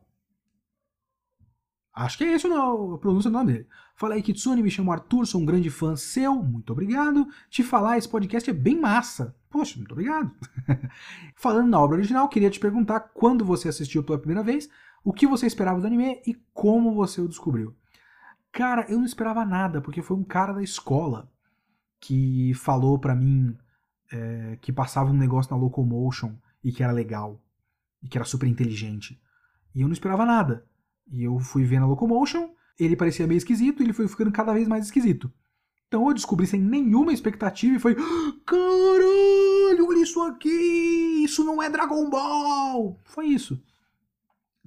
[1.99, 3.67] Acho que é esse a pronúncia do nome dele.
[3.93, 7.27] Fala aí, Kitsune, me chamo Arthur, sou um grande fã seu, muito obrigado.
[7.49, 9.35] Te falar, esse podcast é bem massa.
[9.49, 10.31] Poxa, muito obrigado.
[11.35, 14.69] Falando na obra original, queria te perguntar quando você assistiu pela primeira vez,
[15.03, 17.75] o que você esperava do anime e como você o descobriu.
[18.49, 21.29] Cara, eu não esperava nada, porque foi um cara da escola
[21.99, 23.57] que falou pra mim
[24.09, 26.31] é, que passava um negócio na Locomotion
[26.63, 27.43] e que era legal,
[28.01, 29.21] e que era super inteligente.
[29.75, 30.65] E eu não esperava nada.
[31.11, 32.49] E eu fui ver na Locomotion,
[32.79, 35.31] ele parecia meio esquisito, ele foi ficando cada vez mais esquisito.
[35.87, 37.95] Então eu descobri sem nenhuma expectativa e foi:
[38.45, 41.23] Caralho, olha isso aqui!
[41.23, 42.99] Isso não é Dragon Ball!
[43.03, 43.61] Foi isso.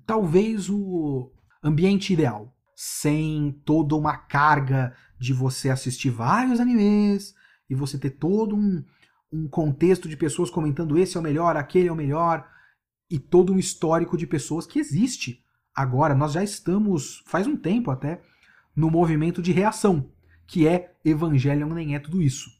[0.04, 1.30] Talvez o
[1.62, 2.52] ambiente ideal.
[2.74, 7.32] Sem toda uma carga de você assistir vários animes
[7.70, 8.84] e você ter todo um,
[9.32, 12.46] um contexto de pessoas comentando esse é o melhor, aquele é o melhor,
[13.08, 15.41] e todo um histórico de pessoas que existe.
[15.74, 18.20] Agora, nós já estamos, faz um tempo até,
[18.74, 20.10] no movimento de reação,
[20.46, 22.50] que é Evangelion nem é tudo isso.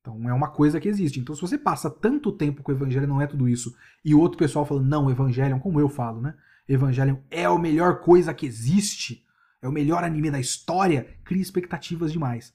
[0.00, 1.18] Então é uma coisa que existe.
[1.18, 3.74] Então se você passa tanto tempo com o Evangelho não é tudo isso,
[4.04, 6.34] e outro pessoal falando, não, Evangelion, como eu falo, né?
[6.68, 9.24] Evangelion é a melhor coisa que existe,
[9.60, 12.54] é o melhor anime da história, cria expectativas demais.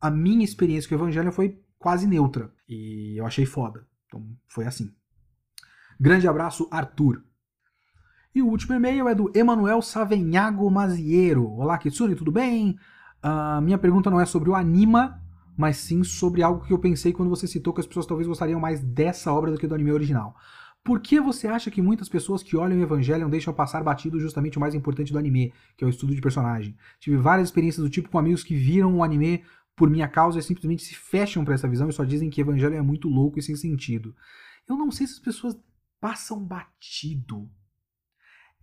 [0.00, 3.86] A minha experiência com o Evangelion foi quase neutra, e eu achei foda.
[4.06, 4.90] Então foi assim.
[6.00, 7.22] Grande abraço, Arthur.
[8.34, 11.48] E o último e-mail é do Emanuel Savenhago Maziero.
[11.52, 12.76] Olá, Kitsune, tudo bem?
[13.22, 15.22] Uh, minha pergunta não é sobre o Anima,
[15.56, 18.58] mas sim sobre algo que eu pensei quando você citou que as pessoas talvez gostariam
[18.58, 20.34] mais dessa obra do que do anime original.
[20.82, 24.58] Por que você acha que muitas pessoas que olham o Evangelion deixam passar batido justamente
[24.58, 26.76] o mais importante do anime, que é o estudo de personagem?
[26.98, 29.44] Tive várias experiências do tipo com amigos que viram o anime
[29.76, 32.78] por minha causa e simplesmente se fecham para essa visão e só dizem que Evangelion
[32.78, 34.12] é muito louco e sem sentido.
[34.68, 35.56] Eu não sei se as pessoas
[36.00, 37.48] passam batido.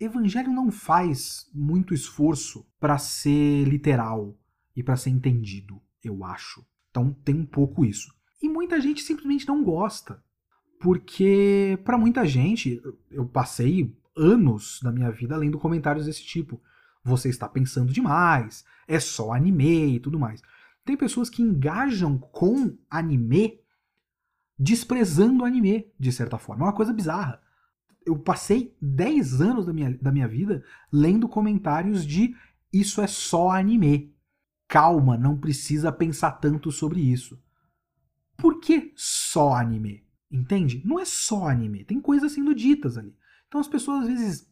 [0.03, 4.35] Evangelho não faz muito esforço para ser literal
[4.75, 6.65] e para ser entendido, eu acho.
[6.89, 8.13] Então tem um pouco isso.
[8.41, 10.23] E muita gente simplesmente não gosta.
[10.79, 12.81] Porque, para muita gente,
[13.11, 16.59] eu passei anos da minha vida lendo comentários desse tipo.
[17.03, 20.41] Você está pensando demais, é só anime e tudo mais.
[20.83, 23.59] Tem pessoas que engajam com anime
[24.57, 26.65] desprezando o anime, de certa forma.
[26.65, 27.39] É uma coisa bizarra.
[28.05, 32.35] Eu passei 10 anos da minha, da minha vida lendo comentários de
[32.71, 34.15] isso é só anime.
[34.67, 37.39] Calma, não precisa pensar tanto sobre isso.
[38.37, 40.03] Por que só anime?
[40.31, 40.81] Entende?
[40.85, 43.13] Não é só anime, tem coisas sendo ditas ali.
[43.47, 44.51] Então as pessoas às vezes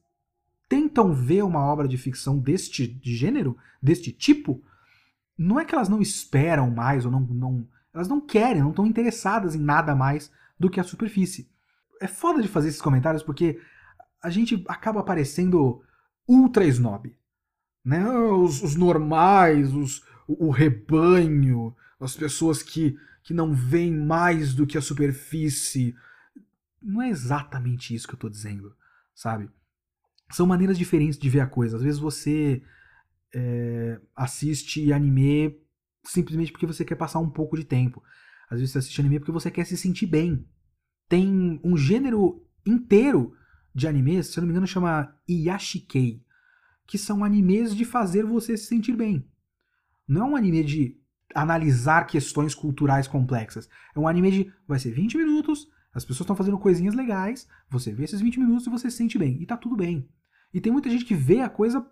[0.68, 4.62] tentam ver uma obra de ficção deste de gênero, deste tipo,
[5.38, 8.86] não é que elas não esperam mais ou não, não elas não querem, não estão
[8.86, 11.50] interessadas em nada mais do que a superfície.
[12.00, 13.60] É foda de fazer esses comentários porque
[14.22, 15.84] a gente acaba parecendo
[16.28, 17.16] ultra snob.
[17.84, 18.08] Né?
[18.08, 22.98] Os, os normais, os, o, o rebanho, as pessoas que
[23.30, 25.96] que não veem mais do que a superfície.
[26.82, 28.76] Não é exatamente isso que eu estou dizendo,
[29.14, 29.48] sabe?
[30.32, 31.78] São maneiras diferentes de ver a coisa.
[31.78, 32.64] Às vezes você
[33.32, 35.60] é, assiste anime
[36.04, 38.02] simplesmente porque você quer passar um pouco de tempo.
[38.50, 40.44] Às vezes você assiste anime porque você quer se sentir bem.
[41.10, 43.36] Tem um gênero inteiro
[43.74, 46.24] de animes, se eu não me engano, chama Iyashikei,
[46.86, 49.28] que são animes de fazer você se sentir bem.
[50.08, 51.00] Não é um anime de
[51.36, 53.68] analisar questões culturais complexas.
[53.96, 57.92] É um anime de vai ser 20 minutos, as pessoas estão fazendo coisinhas legais, você
[57.92, 59.42] vê esses 20 minutos e você se sente bem.
[59.42, 60.08] E tá tudo bem.
[60.54, 61.86] E tem muita gente que vê a coisa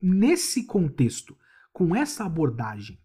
[0.00, 1.36] nesse contexto,
[1.72, 3.00] com essa abordagem.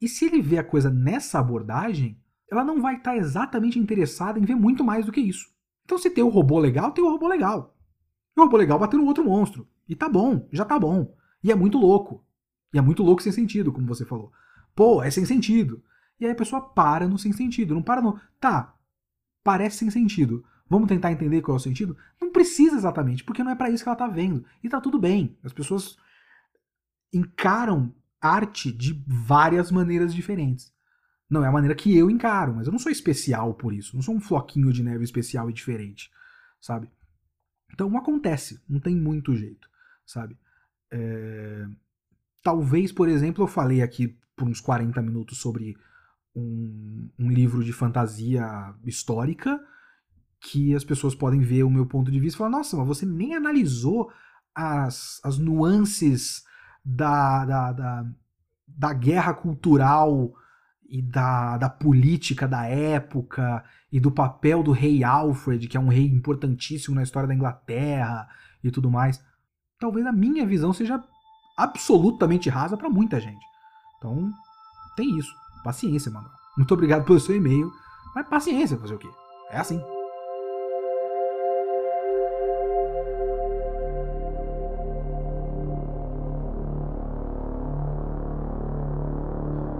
[0.00, 4.38] E se ele vê a coisa nessa abordagem, ela não vai estar tá exatamente interessada
[4.38, 5.46] em ver muito mais do que isso.
[5.84, 7.74] Então, se tem o robô legal, tem o robô legal.
[8.36, 9.66] E o robô legal batendo no outro monstro.
[9.88, 11.14] E tá bom, já tá bom.
[11.42, 12.24] E é muito louco.
[12.72, 14.30] E é muito louco sem sentido, como você falou.
[14.74, 15.82] Pô, é sem sentido.
[16.20, 17.74] E aí a pessoa para no sem sentido.
[17.74, 18.20] Não para no.
[18.38, 18.74] Tá,
[19.42, 20.44] parece sem sentido.
[20.68, 21.96] Vamos tentar entender qual é o sentido?
[22.20, 24.44] Não precisa exatamente, porque não é para isso que ela tá vendo.
[24.62, 25.36] E tá tudo bem.
[25.42, 25.96] As pessoas
[27.12, 30.72] encaram arte de várias maneiras diferentes.
[31.28, 33.94] Não é a maneira que eu encaro, mas eu não sou especial por isso.
[33.94, 36.10] Não sou um floquinho de neve especial e diferente,
[36.60, 36.90] sabe?
[37.72, 39.68] Então acontece, não tem muito jeito,
[40.06, 40.38] sabe?
[40.90, 41.66] É...
[42.42, 45.76] Talvez, por exemplo, eu falei aqui por uns 40 minutos sobre
[46.34, 49.60] um, um livro de fantasia histórica
[50.40, 53.04] que as pessoas podem ver o meu ponto de vista e falar, nossa, mas você
[53.04, 54.10] nem analisou
[54.54, 56.44] as, as nuances
[56.84, 58.06] da, da, da,
[58.66, 60.32] da guerra cultural
[60.88, 63.62] e da, da política da época
[63.92, 68.28] e do papel do rei Alfred, que é um rei importantíssimo na história da Inglaterra
[68.64, 69.22] e tudo mais.
[69.78, 71.02] Talvez a minha visão seja
[71.56, 73.44] absolutamente rasa para muita gente.
[73.98, 74.32] Então,
[74.96, 75.32] tem isso.
[75.62, 76.32] Paciência, Manuel.
[76.56, 77.70] Muito obrigado pelo seu e-mail.
[78.14, 79.08] Mas paciência, fazer o quê?
[79.50, 79.80] É assim.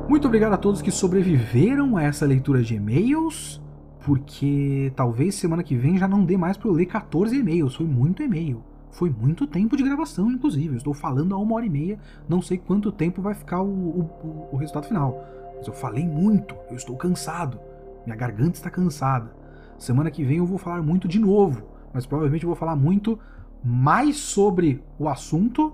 [0.09, 3.61] Muito obrigado a todos que sobreviveram a essa leitura de e-mails,
[4.07, 7.85] porque talvez semana que vem já não dê mais para eu ler 14 e-mails, foi
[7.85, 8.65] muito e-mail.
[8.91, 10.69] Foi muito tempo de gravação, inclusive.
[10.69, 13.69] Eu estou falando há uma hora e meia, não sei quanto tempo vai ficar o,
[13.69, 15.23] o, o resultado final.
[15.59, 17.61] Mas eu falei muito, eu estou cansado.
[18.07, 19.31] Minha garganta está cansada.
[19.77, 23.19] Semana que vem eu vou falar muito de novo, mas provavelmente eu vou falar muito
[23.63, 25.71] mais sobre o assunto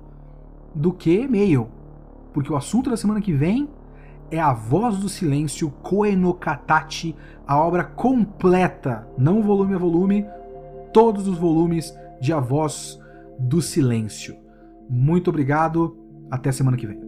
[0.74, 1.68] do que e-mail.
[2.32, 3.68] Porque o assunto da semana que vem
[4.34, 7.14] é A Voz do Silêncio, Koe no Katachi,
[7.46, 10.26] a obra completa, não volume a volume,
[10.92, 13.00] todos os volumes de A Voz
[13.38, 14.36] do Silêncio.
[14.90, 15.96] Muito obrigado,
[16.30, 17.03] até semana que vem.